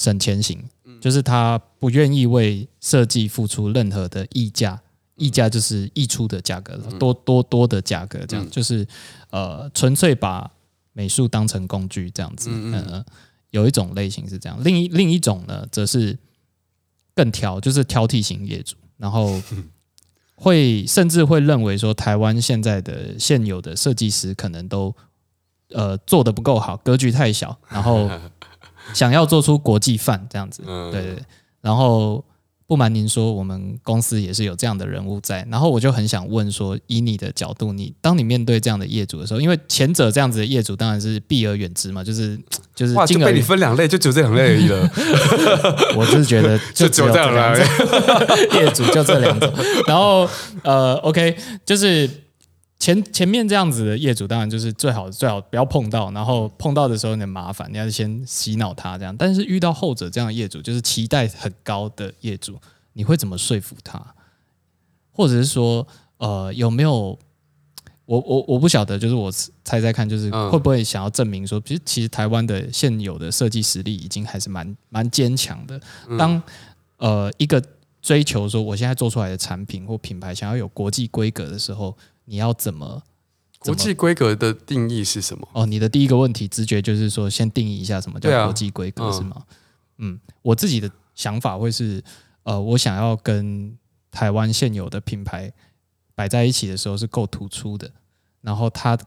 [0.03, 0.61] 省钱型，
[1.00, 4.80] 就是他不愿意为设计付出任何的溢价，
[5.14, 8.86] 溢价就是溢出的价格，多多多的价格，这样就是
[9.30, 10.50] 呃，纯粹把
[10.92, 12.50] 美术当成工具这样子。
[12.53, 13.05] 嗯，
[13.50, 16.18] 有一种类型是这样，另一另一种呢，则是
[17.14, 19.40] 更挑，就是挑剔型业主，然后
[20.34, 24.94] 会甚至会认为说，台湾现在的现有的设计师可能都
[25.68, 28.11] 呃做的不够好，格局太小，然后
[28.95, 30.62] 想要做出国际范这样子。
[30.90, 31.16] 对对，
[31.61, 32.24] 然后。
[32.64, 35.47] 不瞒您说，我们公司也是有这样的人物在。
[35.51, 42.40] 然后我就很想问说，以你的角度，你当你面对这样的业主的时候，因为前者这样子的业主当然是避而远之嘛， 就是
[42.74, 44.90] 就是哇，就被你分两类，就只有这两类而已了。
[45.97, 47.62] 我就是觉得就只有这两种
[48.59, 49.53] 业主，就这两种。
[49.86, 50.26] 然后
[50.62, 51.36] 呃，OK，
[51.66, 52.09] 就是。
[52.82, 59.16] 前前面这样子的业主当然就是最好最好不要碰到，然后碰到的时候有点麻烦，你要先洗脑他这样。
[59.16, 62.58] 但是遇到后者这样的业主，就是期待很高的业主，
[62.94, 64.04] 你会怎么说服他？
[65.12, 67.16] 或者是说，呃，有没有
[68.04, 69.30] 我我我不晓得，就是我
[69.62, 75.80] 猜猜看，就是会不会想要证明说，其实其实台湾的现有的设计实力已经还是蛮蛮坚强的。
[76.18, 76.42] 当
[76.96, 77.62] 呃一个
[78.00, 81.96] 追求说我现在做出来的产品或品牌想要有国际规格的时候。
[82.24, 83.02] 你要怎么？
[83.58, 85.48] 国际规格的定义是什么？
[85.52, 89.44] 哦，你的第一个问题直觉就是说，先定义一下什么叫国际规格是吗？
[89.98, 92.02] 嗯，我自己的想法会是，
[92.42, 93.78] 呃，我想要跟
[94.10, 95.52] 台湾现有的品牌
[96.16, 97.88] 摆在一起的时候是够突出的，
[98.40, 98.98] 然后它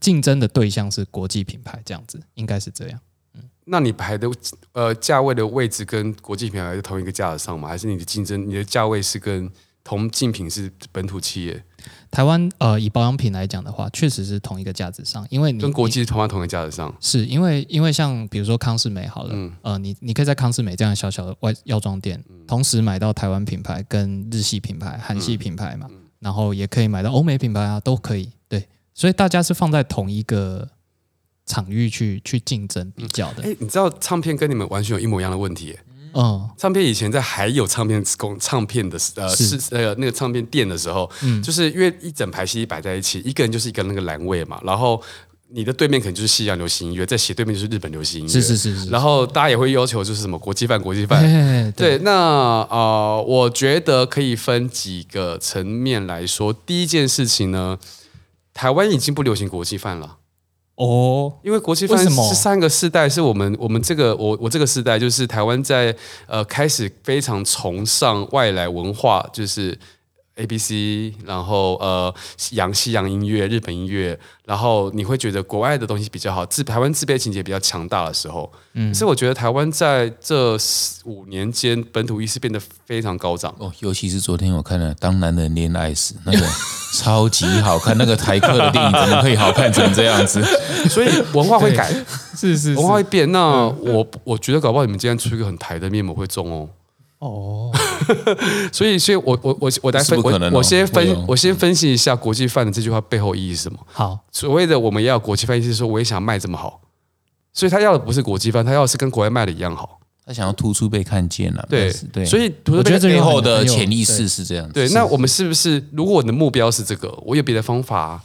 [0.00, 2.98] 竞争的对象是国际品牌，这样子应该是这样。
[3.34, 4.28] 嗯，那你排的
[4.72, 7.68] 呃价位的位置跟国际品牌是同一个价上吗？
[7.68, 9.48] 还是你的竞争你的价位是跟
[9.84, 11.64] 同竞品是本土企业？
[12.14, 25.88] 台湾呃，以保养品来讲的话，确实是同一个价值上，因为你跟国际同样同一个价值上，是因为因为像比如说康士美好了，嗯呃，你你可以在康士美这样小小的外药妆店，同时买到台湾品牌跟日系品牌、韩系品牌嘛，
[26.20, 28.30] 然后也可以买到欧美品牌啊，都可以。
[28.48, 30.68] 对，所以大家是放在同一个
[31.44, 33.42] 场域去去竞争比较的。
[33.42, 35.76] 哎，你知道唱片跟你们完全有一模一样的问题。
[36.14, 39.58] 嗯，唱片以前在还有唱片公唱片的呃是。
[39.70, 45.00] 呃那个唱片店的时候，嗯，就是因为一整排 CD 摆在一起，一个人就是一个那个栏位嘛，然后
[45.48, 52.12] 你的对面可能就是西洋流行音乐，在斜对面就是日本流行音乐，是是是是，然后大家也会要求就是什么国际范国际范，对，那
[52.68, 57.78] 啊，我觉得可以分几个层面来说，第一件事情呢，
[58.52, 60.16] 台湾已经不流行国际范了。
[60.76, 65.94] 哦，因为国际范是三个世代，是我们我们这个我我这个世代，就是台湾在
[66.26, 69.78] 呃开始非常崇尚外来文化，就是。
[70.36, 72.12] A B C，然后呃，
[72.52, 80.58] 洋西洋音乐、日本音乐，然后你会觉得国外的东西比较好，自台湾自卑情节比较强大的时候，嗯，所以我觉得台湾在这
[81.04, 86.46] 五年间本土意识变得非常高涨哦，尤其是昨天我看了《当男人恋爱时》，那个
[86.98, 90.42] 超级好看，那个台客的电影怎么可以好看成这样子？
[90.90, 91.94] 所以文化会改，
[92.36, 93.30] 是是文化会变。
[93.30, 96.68] 那我我觉得搞不好你们今天出一个很台的面膜会中哦。
[97.24, 97.72] 哦，
[98.70, 103.78] 所以，所以我我我我来分我我先分我先分析一下国际范的这句话背后意义是什么。
[103.86, 106.82] 好，所谓的我们要国际范，意思是说我也想卖这么好，
[107.54, 111.66] 所以他要的不是国际范，他要是跟国外卖的一样好，他想要突出被看见了。
[111.70, 114.68] 对对，所以我觉得背后的潜意识是这样。
[114.70, 118.20] 对，那我们是不是如果我的目标是这个，我有别的方法，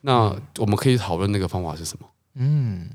[0.00, 2.06] 那我们可以讨论那个方法是什么？
[2.36, 2.88] 嗯，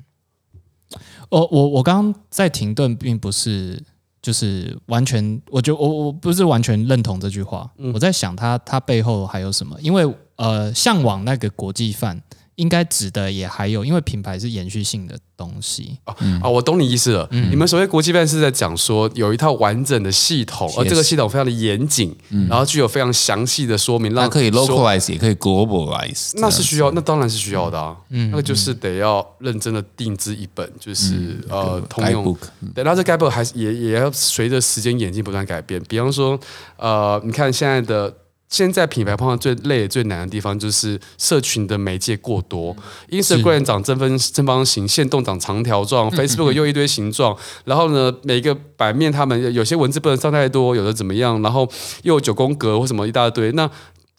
[1.30, 3.84] 哦我我刚刚在停顿，并不是。
[4.26, 7.70] 就是完全，我觉得我我不是完全认同这句话。
[7.94, 9.78] 我在想，他他背后还有什么？
[9.80, 12.20] 因为呃，向往那个国际范。
[12.56, 16.16] 应该指的也还有，因为品牌是延续性的东西哦。
[16.42, 17.28] 啊，我懂你意思了。
[17.32, 22.16] 你们所谓国际办是在讲说有一套完整的系统，而这个系统非常的严谨，
[22.50, 27.96] 然后具有非常详细的说明，那可以 localize 也可以 globalize，那是需要，那当然是需要的啊。
[28.10, 32.38] 那个就是得要认真的定制一本，就是呃通用。
[32.74, 35.82] 对，那这 guidebook 还是也也要随着时间演进不断改变。
[35.90, 36.40] 比方说，
[36.78, 38.14] 呃，你看现在的。
[38.56, 42.74] 现在品牌碰到最累、最难的地方，就是社群的媒介过多。
[43.10, 47.36] Instagram 长正方正方形，线动长长条状，Facebook 又一堆形状。
[47.66, 51.42] 然后呢，每个版面他们有些文字不能上太多，有的怎么样？
[51.42, 51.70] 然后
[52.04, 53.52] 又有九宫格或什么一大堆。
[53.52, 53.70] 那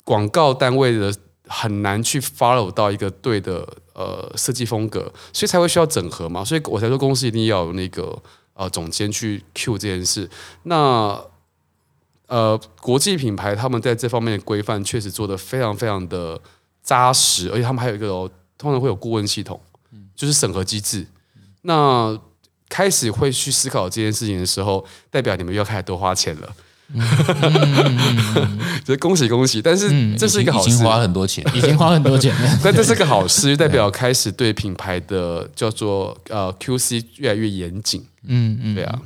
[0.04, 1.10] 广告单位的
[1.46, 6.44] 很难去 follow 到一个对的呃设计风格，所以才会需要整合嘛。
[6.44, 8.14] 所以我才说公司一定要有那个
[8.52, 10.28] 呃总监去 Q 这件事。
[10.64, 11.18] 那
[12.26, 16.40] 呃，国际品牌他们在这方面的规范确实做的非常非常的
[16.82, 18.06] 扎实，而且他们还有一个
[18.58, 19.60] 通常会有顾问系统，
[20.14, 21.06] 就是审核机制。
[21.62, 22.18] 那
[22.68, 26.52] 开始会去思考这件事情的时候，代表你们又要开始多花钱了。
[28.84, 29.60] 这 恭喜恭喜！
[29.60, 32.32] 但是这是一个好事，已经花很多钱， 已经花很多钱。
[32.62, 38.06] 但这是个好事，代表开始对品牌的叫做呃 QC 越来越严谨。
[38.22, 39.00] 嗯嗯，对啊。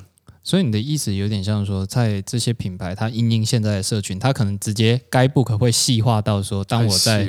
[0.51, 7.25] 所以你的意思有点像说，在这些品牌，它因应现在的社群，它可能直接该 book 会细化到说，当我在。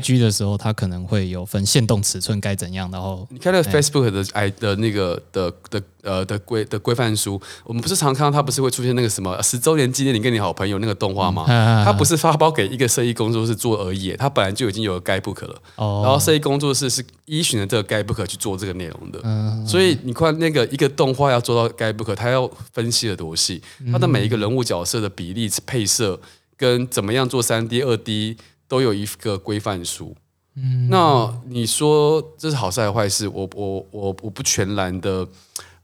[0.00, 11.44] G 的时候，它可能会有分限动尺寸该怎样，然后你看那个 Facebook 的 I 的那个的的呃的规的规范书，我们不是常看到它不是会出现那个什么十周年纪念你跟你好朋友那个动画吗？
[11.84, 23.62] 它不是发包给一个设计工作室做而已，它本来就已经有该 book 了，然后设计工作室是依循着这个该 book 去做这个内容的，所以你看那个一个动画要做到该 book，它要分析的多细，
[23.92, 26.20] 它的每一个人物角色的比例配色
[26.56, 28.36] 跟怎么样做三 D 二 D。
[28.68, 30.14] 都有一个规范书，
[30.54, 33.26] 嗯，那你说这是好事还是坏事？
[33.26, 35.26] 我我我我不全然的，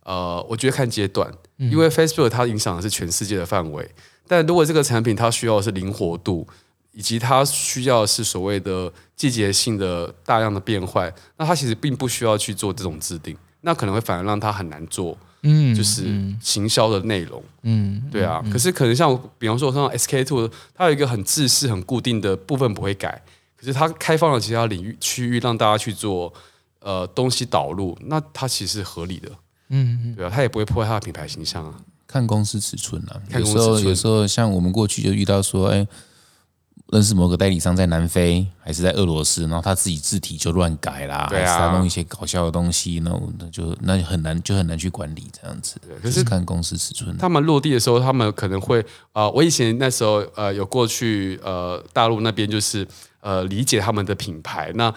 [0.04, 3.90] 呃，我觉得看阶段，因为 Facebook 它影响的是全世界的范围，
[4.28, 6.46] 但如果这个产品它需要的是灵活度，
[6.92, 15.16] 以及它需要是所谓的季节性的大量的变换，那它其实并不需要去做这种制定，那可能会反而让它很难做。
[15.46, 16.04] 嗯，就是
[16.40, 18.42] 行销的内容，嗯，对啊。
[18.50, 23.22] 可是可能像比方说像 SK two，它有一个很自式、很固定的部分不会改，
[23.56, 26.32] 可是它开放了其他领域区域让大家去做
[26.80, 29.28] 呃东西导入，那它其实是合理的，
[29.68, 31.74] 嗯，对啊，它也不会破坏它的品牌形象啊。
[32.06, 35.86] 看公司尺寸啊，有时候有时候像我们过去就遇到说，哎。
[36.92, 45.76] 认识某个代理商在南非还是在俄罗斯，然后他自己字体就乱改啦，还是他弄一些搞笑的东西，那那就那就很难就很难去管理这样子。
[46.02, 52.86] 可是看公司尺寸，他们落地的时候，他们可能会啊，我以前那时候呃有过去呃大陆那边就是
[53.20, 54.94] 呃理解他们的品牌，那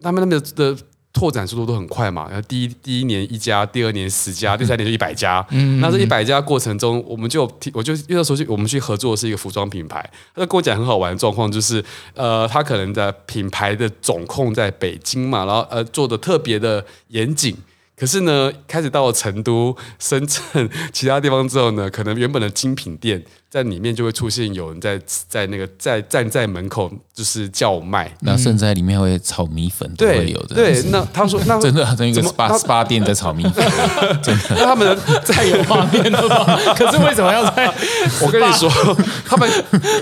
[0.00, 0.76] 他们那边的。
[1.12, 5.44] 拓展速度都很快嘛，然后第一第一年一家，第二年十家，第三年就一百家。
[5.50, 9.98] 嗯，那这一百家过程中，我们就我就那时候去我们去合作的是一个服装品牌，
[10.34, 11.84] 他跟我讲很好玩的状况，就是
[12.14, 17.56] 呃，他可能的品牌的总控在北京嘛，然后呃做的特别的严谨。
[17.96, 30.54] 可是呢，开始到了成都、深圳 其他地方之后呢，可能原本的精品店在里面就会出现有人在在那个在站在门口就是叫卖，那甚至在里面会炒米粉都会有的。
[30.54, 33.64] 对，那他说那 真的真一个 SPA SPA 店在炒米粉，
[34.22, 34.44] 真的。
[34.50, 36.44] 那他们在有画面的话，
[36.74, 37.66] 可是为什么要在？
[38.20, 38.68] 我跟你说，
[39.24, 39.48] 他们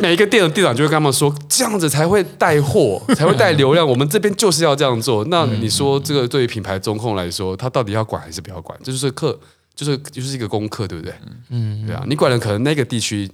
[0.03, 3.87] 每一个店的店长就会跟他们说，这样子才会带货，才会带流量。
[3.87, 5.25] 我们这边就是要这样做。
[5.27, 8.77] 那你说这个对于品牌中控来说，他到底要管还是不要管？
[8.83, 9.39] 这就是课，
[9.77, 11.15] 就是就是一个功课，对不对？
[11.51, 13.31] 嗯，对啊，你管了，可能那个地区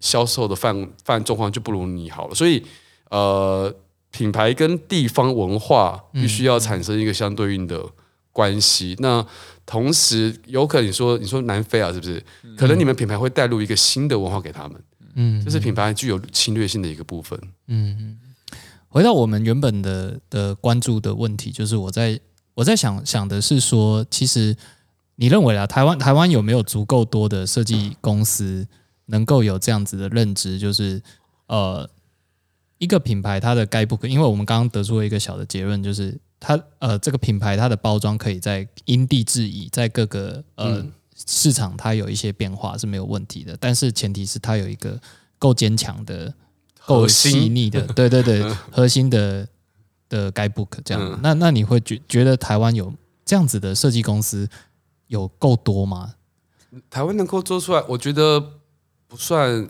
[0.00, 2.34] 销售的范范状况就不如你好了。
[2.34, 2.60] 所以，
[3.10, 3.72] 呃，
[4.10, 7.80] 品牌跟地方文化必须要产生一个相对应的
[8.32, 8.96] 关系。
[8.98, 9.24] 那
[9.64, 12.22] 同时，有可能你说你说南非啊，是不是？
[12.58, 14.82] 可能你们品牌会带入一个新的文化给他们。
[15.14, 17.40] 嗯，这是品牌具有侵略性的一个部分。
[17.68, 18.18] 嗯，
[18.88, 22.18] 回到我们原本的的关注的问题，就是我在。
[22.56, 24.56] 我在想想的是说，其实
[25.16, 28.66] 你认为啊，台湾台湾有没有足够多的设计公司
[29.06, 30.58] 能够有这样子的认知？
[30.58, 31.02] 就是
[31.48, 31.88] 呃，
[32.78, 40.84] 一个品牌它的该不可，因为我们刚刚得出了一个小的结论，就是它呃这个品牌它的包装可以在因地制宜，在各个呃
[41.26, 45.00] 市场它有一些变化是没有问题的，但是前提是它有一个
[45.38, 46.34] 够坚强的、
[46.84, 49.48] 够细腻的，对对对， 核心的。
[50.08, 52.94] 的该 book 这样，那那你会觉觉得台湾有
[53.24, 54.48] 这样子的设计公司
[55.08, 56.14] 有够多吗？
[56.90, 58.40] 台湾能够做出来，我觉得
[59.06, 59.68] 不算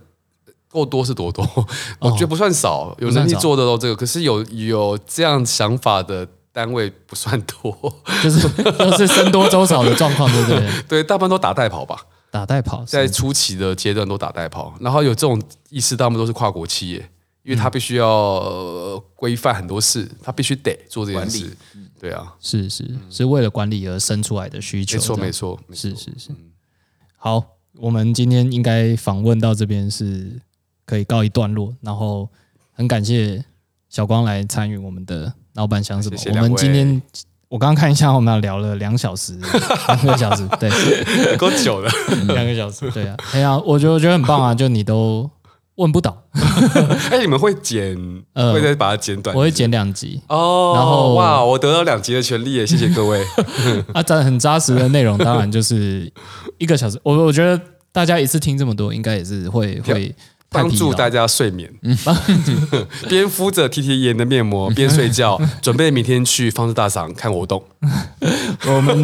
[0.68, 1.45] 够多是多多，
[2.01, 3.95] 我觉得不算少，有能力做得到这个。
[3.95, 10.82] 可是有有这样想法的单位不算多，就是都是僧多粥少的状况，对不对？
[10.89, 17.11] 对，大部分都打代跑吧，打代跑，在初期的阶段都打代跑，然后有这种意识，大部分都是跨国企业。
[17.47, 21.57] 因为他必须要规范很多事，他必须得做这件事。
[22.01, 24.97] 对啊，是是是为了管理而生出来的需求。
[24.97, 26.31] 没错没错，是是是。
[27.17, 27.41] 好，
[27.77, 30.41] 我们今天应该访问到这边是
[30.85, 32.29] 可以告一段落，然后
[32.73, 33.45] 很感谢
[33.89, 36.17] 小光来参与我们的老板想什么。
[36.31, 37.01] 我们今天
[37.49, 39.39] 我刚刚看一下，我们聊了两小时，
[39.87, 41.89] 两个小时，对，够久了，
[42.35, 45.31] 两个小时，对啊，哎呀，我觉得我觉得很棒啊，就你都。
[45.77, 46.24] 问不倒，
[47.11, 47.97] 哎，你们会剪，
[48.33, 49.37] 呃会再把它剪短？
[49.37, 50.72] 我会剪两集哦。
[50.74, 52.66] 然后哇，我得到两集的权利耶！
[52.66, 53.22] 谢谢各位。
[53.93, 56.11] 啊，真很扎实的内容，当然就是
[56.59, 56.99] 一个小时。
[57.03, 57.61] 我我觉得
[57.93, 60.14] 大家一次听这么多，应该也是会会
[60.49, 61.71] 帮助大家睡眠，
[63.09, 67.63] 边敷着 T T 颜的面膜边睡觉， 准备明天去方式大赏看活动。
[68.67, 69.01] 我们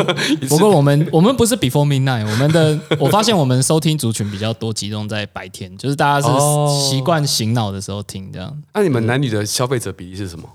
[0.48, 6.32] 不过我们我们不是 Before Midnight，我们的我发现我们收听族群比较多，集中在白天，就是大家是
[6.88, 8.62] 习惯醒脑的时候听这样。
[8.74, 10.48] 那你们男女的消费者比例是什么？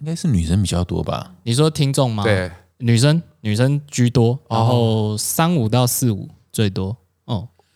[0.00, 1.32] 应该是女生比较多吧？
[1.42, 2.22] 你说听众吗？
[2.22, 6.96] 对，女生女生居多，然后三五到四五最多。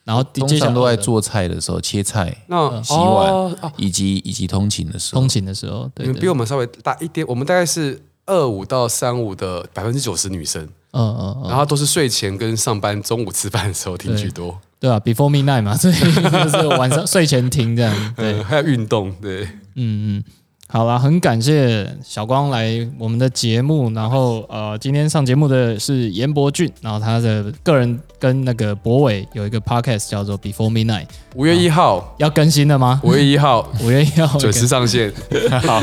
[0.09, 0.15] 哦。
[0.15, 5.21] 然后通常都在做菜的时候切菜、那洗碗，以及以及通勤的时候。
[5.21, 7.27] 通勤的时候，对，比我们稍微大一点。
[7.29, 14.59] 我们大概是二五到三五的百分之九十女生，嗯嗯，然后都是睡前跟上班中午吃饭的时候听居多。
[14.81, 18.15] 对啊，Before midnight 嘛，所以 就是晚上睡前听这样。
[18.17, 19.43] 对， 还有运动，对，
[19.75, 20.25] 嗯嗯。
[20.71, 23.91] 好啦，很感谢小光来我们的节目。
[23.93, 31.07] 然后呃，今天上节目的是严伯俊，然后他的个人跟那个博伟有一个 podcast 叫做 Before Midnight，
[31.37, 33.01] 五月一号要更新的吗？
[33.03, 35.11] 五月一号，五月一号准时上线。
[35.65, 35.83] 好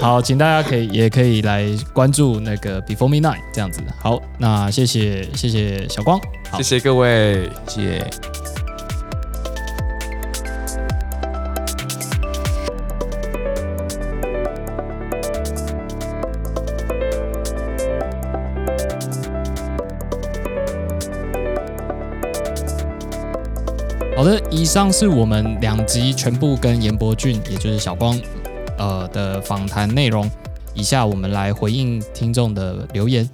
[0.00, 3.80] 好，请大家可以也可以来关注那个 Before Midnight 这样子。
[4.00, 6.20] 好，那谢谢谢谢小光，
[6.56, 8.55] 谢谢各位，谢谢。
[24.26, 28.20] 的，以上是我们两集全部跟严伯俊，也就是小光，
[28.76, 30.28] 呃的访谈内容。
[30.74, 33.28] 以下我们来回应听众的留言。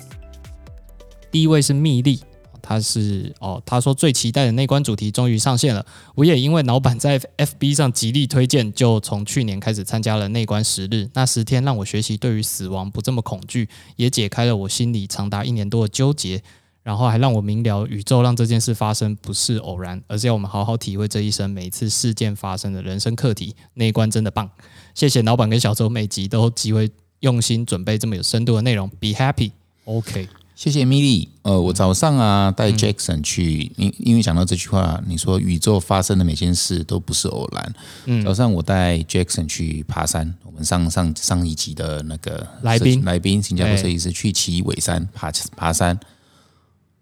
[1.31, 2.21] 第一位是蜜莉，
[2.61, 5.87] 他是哦，他说最期待的内观主题终于上线了。
[6.15, 11.09] 我也因为老板在 FB 上极力推荐，就从去年开始参加了内观十日。
[11.15, 16.43] 那十天让我学习对于死亡不这么恐惧，也解开了我心里长达一年多的纠结。
[16.83, 23.55] 然后还让我明了，宇宙让这件事发生不是偶然，而是要我们好好体会这一生每一次事件发生的人生课题。
[23.75, 24.51] 那一关真的棒，
[24.93, 28.89] 谢谢老板跟小周每集都极为用心准备这么有深度的内容。
[28.99, 31.29] Be happy，OK，谢谢米莉。
[31.43, 37.75] 呃，我早上啊带 Jackson 去，因因为讲到这句话，你说宇宙发生的每件事都不是偶然。
[38.07, 45.97] 嗯，早上我带 Jackson 去爬山，我们上上上一集的那个来宾来宾新加坡设计师去骑尾山爬爬山。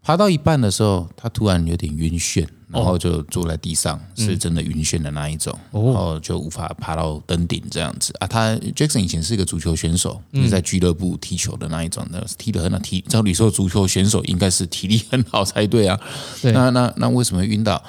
[0.03, 8.26] 爬到一半的时候，他突然有点晕眩，然后就坐在地上，是真的晕眩的那一种，然后就无法爬到登顶这样子啊。
[8.26, 12.78] 他 Jackson 以前是一个足球选手，是在俱乐部踢球的那一种的，踢得很好。
[12.78, 16.01] 踢照理说，足球选手应该是体力很好才对啊。
[16.42, 17.82] 那那那为什么晕倒？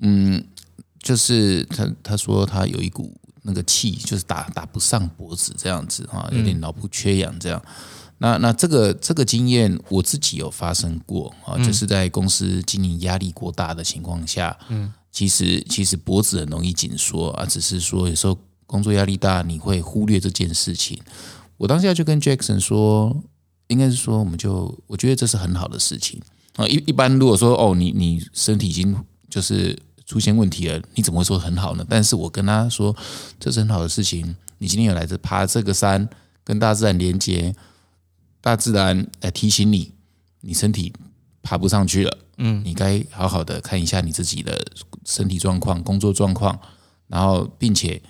[0.00, 0.42] 嗯，
[1.02, 7.60] 就是他他说他有一股那个气，就是打打不上脖子这样子啊，有点脑部缺氧这样。
[8.18, 20.98] 那那这个这个经验我自己有发生过啊，就是在公司经营压力过大的情况下，嗯，其实其实脖子很容易紧缩啊，只是说有时候工作压力大，你会忽略这件事情。
[21.56, 23.16] 我当下就跟 Jackson 说，
[23.68, 26.20] 应该是说，我们就我觉得这是很好的事情
[26.56, 26.66] 啊。
[26.66, 28.96] 一一般如果说哦，你你身体已经
[29.30, 31.86] 就是出现问题了，你怎么会说很好呢？
[31.88, 32.94] 但是我跟他说，
[33.38, 34.34] 这是很好的事情。
[34.58, 36.08] 你今天有来这爬这个山，
[36.42, 37.54] 跟大自然连接。
[38.40, 39.92] 大自然来提醒你，
[40.40, 40.92] 你身体
[41.42, 44.64] 爬不上去了，嗯，你该好好的看一下你自己的
[45.04, 46.58] 身体状况、工作状况，
[47.06, 48.02] 然后并且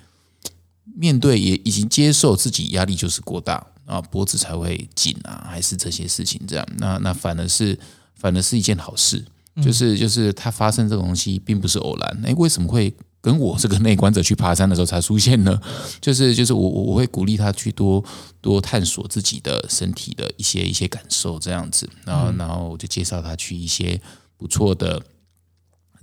[0.94, 7.78] 面对也已经接受自己压力就是过大啊，脖子才会紧啊，还是这些事情这样，那那反而是
[8.14, 9.24] 反而是一件好事，
[9.62, 12.94] 就是就是它发生这个东西并不是偶然，哎，为什么会？
[13.20, 15.60] 跟我这个内观者去爬山的时候才出现呢，
[16.00, 18.02] 就是就是我我我会鼓励他去多
[18.40, 24.00] 多探索自己的身体的一些一些感受这样子，然后然后我就介绍他去一些
[24.36, 25.02] 不错的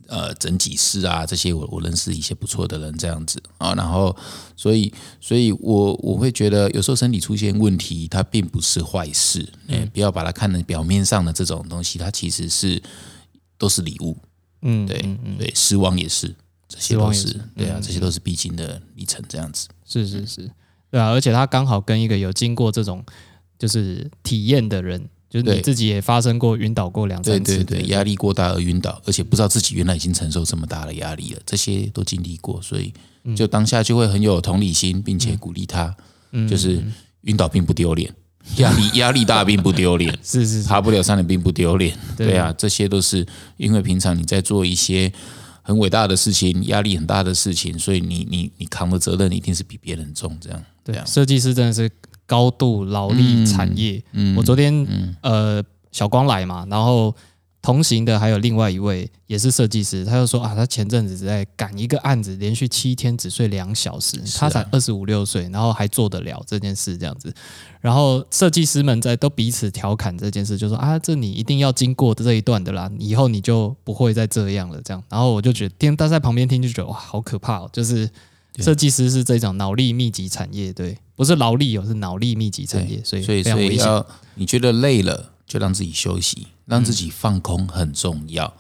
[0.07, 3.41] 呃整脊师啊这些我我认识一些不错的人这样子。
[3.57, 4.15] 啊，然后
[4.57, 12.83] 所以所以我我会觉得有时候身体出现问题，它并不是坏事，哎，不要把它看成表面上的这种东西，它其实是
[13.57, 14.17] 都是礼物，
[14.61, 16.35] 嗯，对对，失望也是。
[16.75, 19.67] 这些都是对啊，这些都是必经的历程，这样子。
[19.85, 20.51] 是是是，
[20.91, 23.03] 对啊，而且他刚好跟一个有经过这种
[23.57, 32.93] 就是体验的人，就是你自己也发生过晕倒过两三次，对对对，压力过大而晕倒，而且不知道自己原来已经承受这么大的压力了，这些都经历过，所以
[33.35, 35.95] 就当下就会很有同理心，并且鼓励他，
[36.49, 36.83] 就是
[37.21, 38.13] 晕倒并不丢脸，
[38.57, 43.25] 压力压力大并不丢脸， 是是爬不了山的并不丢脸，对啊，这些都是
[43.57, 45.13] 因为平常你在做一些。
[45.67, 51.03] 很伟大的事情，压力很大的事情，所以你你你扛的责任一定是比别人重，这样对啊。
[51.05, 51.89] 设计师真的是
[52.27, 53.99] 高度劳力产业。
[54.11, 54.87] 嗯，我昨天
[55.21, 57.15] 呃小光来嘛，然后
[57.65, 67.33] 同行的还有另外一位也是设计师，他就说啊，他前阵子在赶一个案子，连续七天只睡两小时，他才二十五六岁，然后还做得了这件事这样子。
[67.81, 74.79] 然后设计师们在都彼此调侃这件事，就说啊，这你一定要经过这一段的啦，以后你就不会再这样了。
[74.83, 77.69] 这样，然后我就觉得听他在旁边听就觉得哇，好可怕哦！
[77.73, 78.07] 就是
[78.59, 84.05] 设计师是这种脑力密集产业，对，不是劳力哦，是脑力密集产业，所以所以所以要
[84.35, 85.31] 你觉得累了。
[85.47, 88.53] 就让自己休息，让自己放空很重要。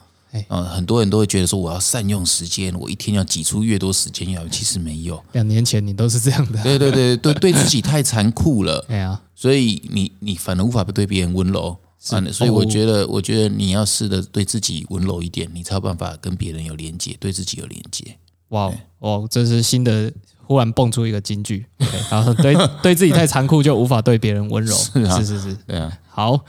[0.49, 4.45] 嗯，很多人都会觉得说，我要善用时间，我一天要挤出越多时间要。
[4.49, 6.61] 其实没有，两年前你都是这样的。
[6.61, 8.83] 对对对对，对自己太残酷了。
[8.89, 11.77] 对啊，所以你你反而无法对别人温柔。
[12.01, 18.17] 是，所以我觉得，我觉得你要试着对自己温柔一点，你才有办法跟别人有连接，对自己有连接。
[18.49, 20.11] 哇哦，这是新的，
[20.43, 21.65] 忽然蹦出一个金句。
[22.11, 22.53] 然后对
[22.83, 24.75] 对自己太残酷，就无法对别人温柔。
[24.75, 26.43] 是啊，是是是，对啊，好。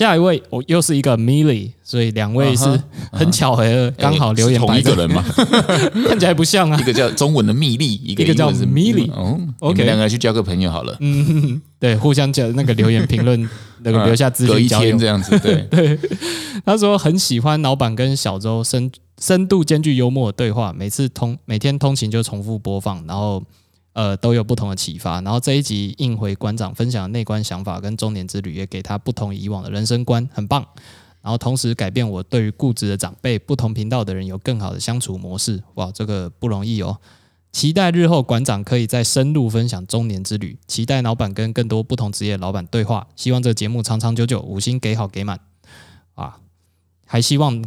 [0.00, 2.64] 下一位，我又是一个 Milly，所以两位是
[3.12, 5.22] 很巧合，刚好留言同一个人嘛，
[6.08, 6.80] 看起来不像啊。
[6.80, 9.12] 一个叫中文的蜜莉，一个叫 Milly。
[9.12, 10.96] 哦，OK，两个人去交个朋友好了。
[11.00, 13.46] 嗯， 对，互相交那个留言评论，
[13.82, 15.38] 那个留下资讯交流这样子。
[15.40, 15.98] 对 对，
[16.64, 18.90] 他说很喜欢老板跟小周深
[19.20, 23.42] 深度兼具幽默的对话，每次通每天通勤就重复播放，然后。
[23.92, 25.20] 呃，都有不同的启发。
[25.20, 30.64] 然后这一集应回馆长分享的内观想法跟中年之旅，也给他不同以往的人生观，很棒。
[31.22, 35.62] 然后同时改变我对于固执的长辈、不同频道的人有更好的相处模式。
[35.74, 36.98] 哇，这个不容易哦。
[37.52, 40.56] 期待日后馆长可以再深入分享中年之旅。
[40.66, 43.06] 期待老板跟更多不同职业老板对话。
[43.16, 45.40] 希望这个节目长长久久，五星给好给满
[46.14, 46.38] 啊！
[47.06, 47.62] 还希望。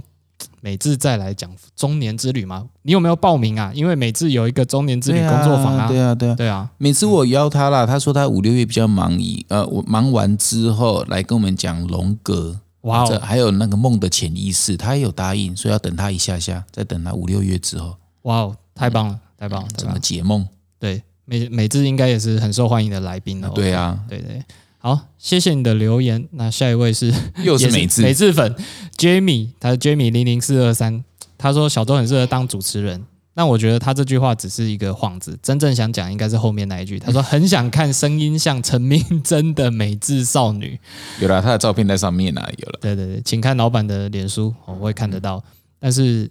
[0.61, 2.68] 美智再来讲中年之旅吗？
[2.82, 3.72] 你有没有报名啊？
[3.74, 5.88] 因为美智有一个中年之旅工作坊啊。
[5.88, 6.70] 对啊，对啊，对啊。
[6.78, 12.60] 每次我邀他啦，他说他五六月比较忙，以呃，我忙完之后来跟我们讲龙格。
[12.82, 17.95] 哇哦，还有那个梦的潜意识，他也有答应，所以要等他一下下，再等他五六月之后。
[18.24, 19.68] 哇哦，太棒了，太棒了！
[19.78, 20.45] 怎么解梦？
[20.80, 23.49] 对，美美智应该也是很受欢迎的来宾了。
[23.52, 24.44] 对啊，对对。
[24.85, 26.27] 好，谢谢你的留言。
[26.31, 27.10] 那下一位是
[27.41, 28.53] 又是美智美智粉
[28.97, 31.05] Jamie，他是 Jamie 零零四二三，
[31.38, 33.01] 他说小周很适合当主持人。
[33.35, 36.99] 那我觉得他这句话只是一个幌子，真正想讲应该是后面那一句。
[36.99, 40.77] 他说很想看声音像陈明真的美智少女。
[41.22, 42.80] 有了，他的照片在上面啊，有了。
[42.81, 45.41] 对对对，请看老板的脸书，我会看得到。
[45.80, 46.30] 但是，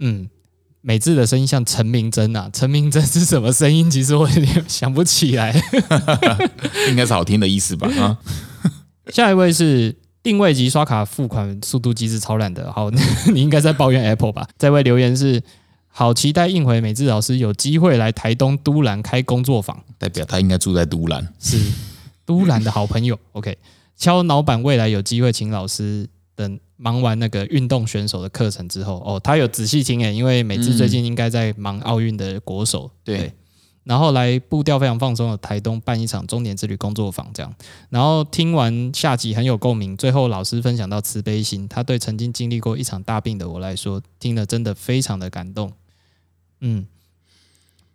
[0.00, 0.28] 嗯。
[0.86, 3.90] 美智的声音像陈明真啊， 陈明真是什么声音？
[3.90, 5.50] 其实我有点想不起来，
[6.90, 7.88] 应该是好听的意思吧？
[7.98, 8.18] 啊，
[9.08, 12.90] 下一位是定位及刷卡付款速度机制超烂的，好，
[13.32, 14.46] 你应该在抱怨 Apple 吧？
[14.58, 15.42] 这位留言是
[15.88, 21.58] 好期待应回美智老师有机会来台东都兰开工作坊，代表他应该住在都兰，是
[22.26, 23.18] 都兰的好朋友。
[23.32, 23.56] OK，
[23.96, 26.08] 敲老板未来有机会请老师。
[26.36, 33.32] 等忙完那个运动选手的课程之后，哦，他有仔细听诶，因为美智最近应该在忙奥运的国手，对，
[33.84, 37.54] 然后来步调非常放松的台东办一场中年之旅工作坊，这样，
[37.90, 45.72] 然后听完下集很有共鸣，最后老师分享到慈悲心，他对曾经经历过一场大病的我来说，听了真的非常的感动，
[46.60, 46.86] 嗯，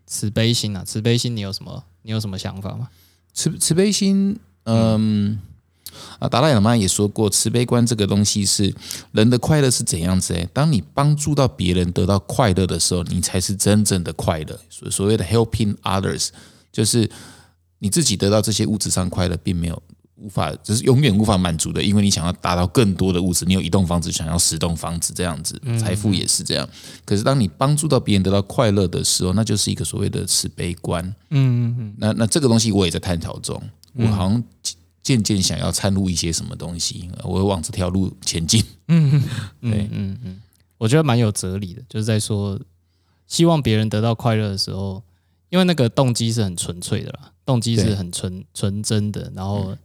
[0.06, 2.90] 慈悲心啊，慈悲心，你有什么你有什么想法吗？
[3.34, 5.40] 慈慈悲心，嗯。
[6.20, 8.74] 啊，达赖喇嘛也说过，慈悲观这个东西是
[9.12, 10.34] 人的快乐是怎样子？
[10.34, 14.60] 诶，当你帮助到别人得到快乐的时候，你才是真正的快乐。
[14.70, 16.30] 所所谓的 helping others，
[16.72, 17.10] 就是
[17.80, 19.82] 你自己得到这些物质上快乐，并没有
[20.16, 26.68] 无法，就是永远无法满足的，因为你想要达到更多的物质，你有一栋房子，想要十栋房子这样子，财富也是这样。
[27.06, 31.04] 可是当你帮助到别人得到快乐的时候，那就是一个所谓的慈悲观。
[31.30, 31.94] 嗯嗯嗯。
[31.98, 33.62] 那那这个东西我也在探讨中，
[33.94, 34.44] 我好像。
[35.10, 38.64] 渐渐想要参入一些什么东西，我会往这条路前进。
[38.90, 39.24] 嗯嗯，
[39.72, 40.40] 对，嗯嗯，
[40.78, 42.60] 我觉得蛮有哲理的，就是在说
[43.26, 45.02] 希望别人得到快乐的时候，
[45.50, 49.32] 因为那个动机是很纯粹的啦，动机是很纯纯真的。
[49.36, 49.76] 然后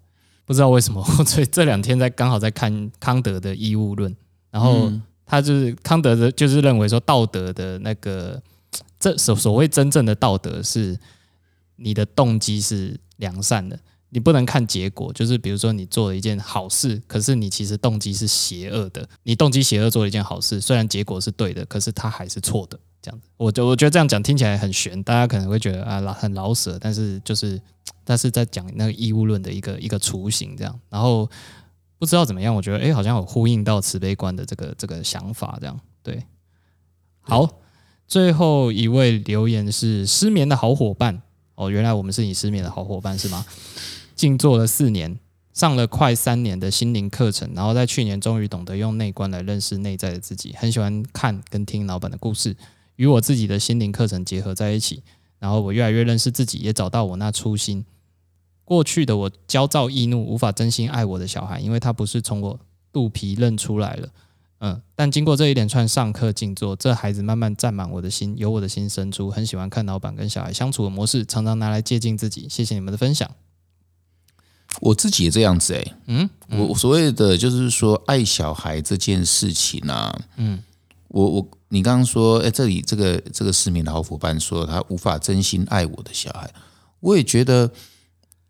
[0.45, 4.15] 不知道为什么，我这这两天在刚好在看康德的义务论，
[4.51, 4.93] 然后
[5.25, 8.43] 他就是康德的，就是认为说道德的那个
[9.01, 10.99] 这所所谓真正的道德是
[11.77, 13.79] 你的动机是良善的。
[14.15, 19.09] 你不能看结果，就是比如说你做了一件好事，可是你其实动机是邪恶的。
[19.24, 22.78] 你动机邪恶做了一件好事，虽然结果是对的，可是它还是错的。
[23.03, 27.61] 这样子，我就我觉得这样讲听起来很悬，大家可能会觉得啊老很老舍，但是就是，
[28.05, 30.81] 但是在讲那个义务论的一个一个雏形这样。
[30.89, 31.28] 然后
[31.99, 35.81] 不知道怎么样，我觉得哎好像有呼应到慈悲观的这个这个想法这样。
[36.05, 36.23] 对，
[37.20, 37.49] 好，
[38.07, 41.20] 最后一位留言是失眠的好伙伴
[41.57, 43.45] 哦，原来我们是你失眠的好伙伴是吗？
[44.15, 45.19] 静坐了四年，
[45.53, 50.55] 上了快三年的心灵课程，然后在去年终于懂得用内观来认识内在的自己。
[50.57, 52.57] 很喜欢看跟听老板的故事，
[52.97, 55.03] 与我自己的心灵课程结合在一起，
[55.39, 57.85] 然后我越来越认识自己，也找到我那初心。
[58.65, 62.59] 过去的我焦躁易怒，无法真心爱我的小孩，因为他不是从我
[62.93, 64.09] 肚皮认出来了。
[64.61, 72.49] 嗯，但经过这一连串上课静坐，这孩子慢慢占满我的心，由我的心生出，很喜欢看老板跟小孩相处的模式，常常拿来借鉴自己。
[72.49, 73.31] 谢谢你们的分享。
[74.81, 80.63] 我自己也这样子哎，嗯，我所谓的就是说爱小孩这件事情啊，嗯，
[81.09, 86.51] 我我你刚刚说哎，这里这个这个市民的好伙伴说他无法真心爱我的小孩，
[87.01, 87.71] 我也觉得。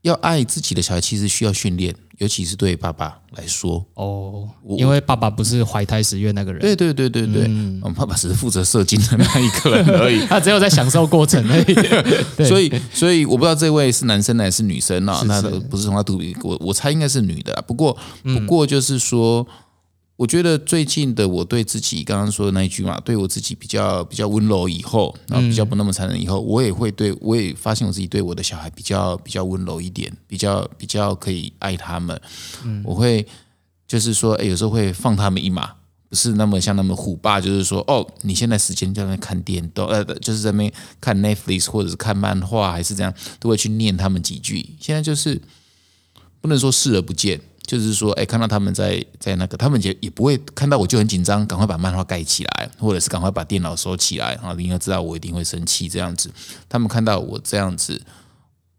[0.05, 3.83] 要爱自己的小孩，其实需要训练，尤其是对爸爸来说。
[3.95, 6.61] 哦，因为爸爸不是怀胎十月那个人。
[6.61, 11.75] 对对对对对，嗯，爸爸只是负责射精的那一个人而已， 他只有在享受过程而已。
[12.45, 15.23] 所以，所以我不知道这位是男生还是女生啊？
[15.27, 17.65] 那不是从他肚皮，我我猜应该是女的。
[17.67, 19.47] 不过，不过就是说。
[20.16, 32.20] 我觉得最近的我对自己刚刚说的那一句嘛，对我自己比较比较温柔以后，然后比较不那么残忍以后，我也会对我也发现我自己对我的小孩比较比较温柔一点，比较比较可以爱他们。
[32.85, 33.27] 我会
[33.89, 35.73] 就是说，哎，有时候会放他们一马，
[36.09, 44.77] 不是那么像那么虎爸，就是说，哦，你现在时间在那看电动，呃，就是在那看 Netflix 或者是看漫画，还是这样，都会去念他们几句。
[44.78, 45.43] 现在就是
[46.41, 47.41] 不能说视而不见。
[47.66, 54.55] 就是说，哎，看到他们在在那个，他们也也不会看到我就很紧张，赶快把漫画盖起来，或者是赶快把电脑收起来啊！
[54.57, 56.31] 你要知道，我一定会生气这样子。
[56.69, 58.01] 他们看到我这样子，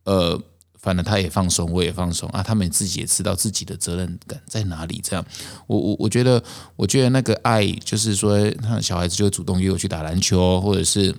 [0.04, 0.40] 呃，
[0.80, 2.44] 反正他也放松，我也放松啊。
[2.44, 5.02] 他们自己也知道自己的责任感在哪里。
[5.04, 5.26] 这样，
[5.66, 6.44] 我我我觉得，
[6.76, 11.16] 我觉得那个爱，就是说，那小孩子就主动约我去打篮球，或者是。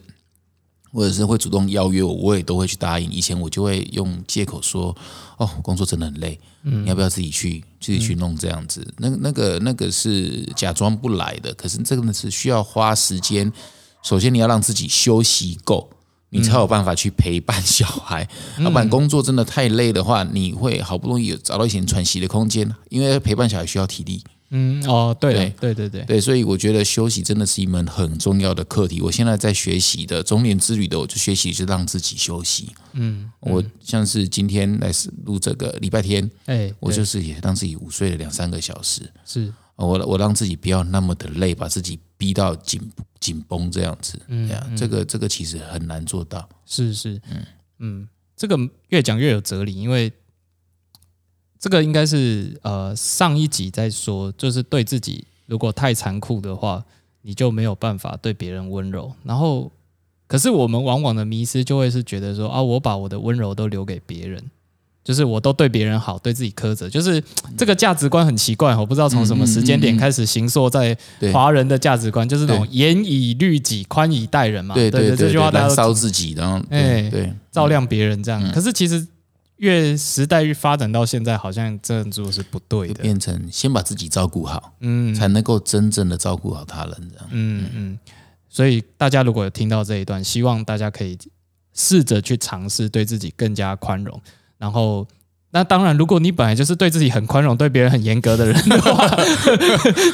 [0.96, 3.10] 或者是会主动邀约我，我也都会去答应。
[3.10, 4.96] 以前我就会用借口说
[5.36, 13.52] ：“哦，工作真的很累，你要不要自己去自己去弄这样子？”那那个那个是假装不来的，可是这个呢是需要花时间。
[14.02, 15.90] 首先你要让自己休息够，
[16.30, 18.26] 你才有办法去陪伴小孩。
[18.64, 24.24] 要不然工作真的太累的话，你会好不容易有找到一些喘息的空间，因为陪伴小孩需要体力。
[24.56, 29.02] 嗯哦，对对对对对，所以我觉得休息真的是一门很重要的课题。
[29.02, 32.72] 我现在在学习的中年之旅的，我就学习是让自己休息。
[32.92, 34.90] 嗯，我像是今天来
[35.24, 39.02] 录这个礼拜天，哎，我就是也让自己午睡了两三个小时。
[39.24, 42.80] 是，我我让自己不要那么的累，把自己逼到紧
[43.20, 44.18] 紧绷这样子。
[44.28, 46.48] 嗯，这个这个其实很难做到。
[46.64, 47.46] 是是，嗯
[47.78, 48.56] 嗯，这个
[48.88, 50.12] 越讲越有哲理，因为。
[51.66, 56.80] 这个应该是呃上一集在说，就是对自己如果太残酷的话，
[57.22, 59.12] 你就没有办法对别人温柔。
[59.24, 59.68] 然后，
[60.28, 64.40] 可是我们往往的迷失就会是觉得说啊，我把我的温柔都留给别人，
[65.02, 67.20] 就是我都对别人好，对自己苛责，就是
[67.58, 68.76] 这个价值观很奇怪。
[68.76, 70.96] 我不知道从什么时间点开始形塑在
[71.32, 74.76] 华人的价值观，就是那种严以律己，宽以待人嘛。
[74.76, 78.52] 对对对，这句话大家烧自己，然后哎对照亮别人这样。
[78.52, 79.04] 可是其实。
[79.56, 83.02] 越时代越发展到现在，好像这样做是不对的。
[83.02, 87.26] 变成先把自己照顾好，嗯，才能够真正的照顾好他人，这样。
[87.30, 87.98] 嗯嗯。
[88.48, 91.18] 所以大家如果有听到这一段，希望大家可以
[91.74, 94.20] 试着去尝试对自己更加宽容，
[94.58, 95.06] 然后。
[95.52, 99.08] 那当然，如果你本来就是对自己很宽容、对别人很严格的人的话，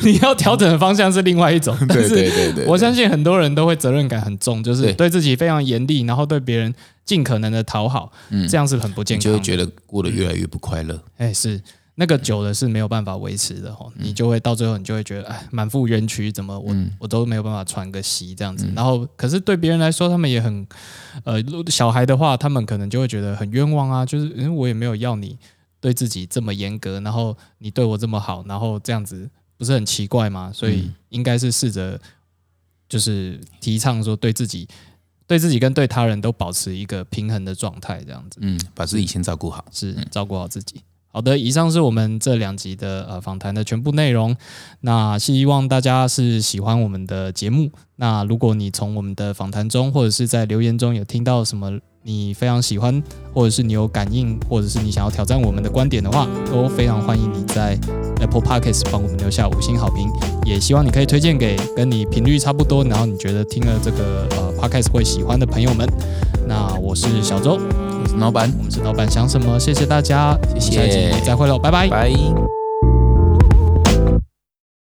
[0.05, 1.77] 你要调整的方向是另外一种。
[1.89, 6.73] 对对对对，我相信很多人都会责任感很重，就是对自己非常严厉，然后对别人
[7.04, 8.12] 尽可能的讨好，
[8.48, 11.02] 这样是很不健康，就会觉得过得越来越不快乐。
[11.16, 11.60] 哎，是。
[11.94, 18.66] 那个久了是没有办法维持的哈，你就会到最后你就会觉得哎，满腹冤屈，怎么我我都没有办法喘个息这样子。
[18.74, 20.66] 然后可是对别人来说，他们也很
[21.24, 21.34] 呃，
[21.66, 25.38] 小孩的话，他们可能就会觉得很冤枉啊，就是因为我也没有要你
[25.82, 30.50] 对自己这么严格，然后你对我这么好，然后这样子不是很奇怪吗？
[30.50, 32.00] 所以应该是试着
[32.88, 34.66] 就是提倡说对自己
[35.32, 38.38] 对自己跟对他人都保持一个平衡的状态，这样子。
[38.42, 40.82] 嗯，把自己先照顾好，是照顾好自己。
[41.14, 44.34] 好的，以上是我们这两集的呃访谈的全部内容。
[44.80, 47.70] 那希望大家是喜欢我们的节目。
[47.97, 53.02] 那如果你从我们的访谈中，或者是在留言中有听到什么你非常喜欢，
[53.34, 57.78] 或者是你有感应，或者是你想要挑战我们的观点的话，都非常欢迎你在
[58.20, 60.09] Apple Podcast 帮我们留下五星好评。
[60.47, 65.86] 也希望你可以推荐给跟你频率差不多，然后你觉得听了这个呃 Podcast 会喜欢的朋友们。
[66.48, 67.60] 那我是小周。
[68.18, 69.58] 老板，我们是老板，想什么？
[69.58, 72.61] 谢谢大家，谢谢，再会喽，拜拜，拜。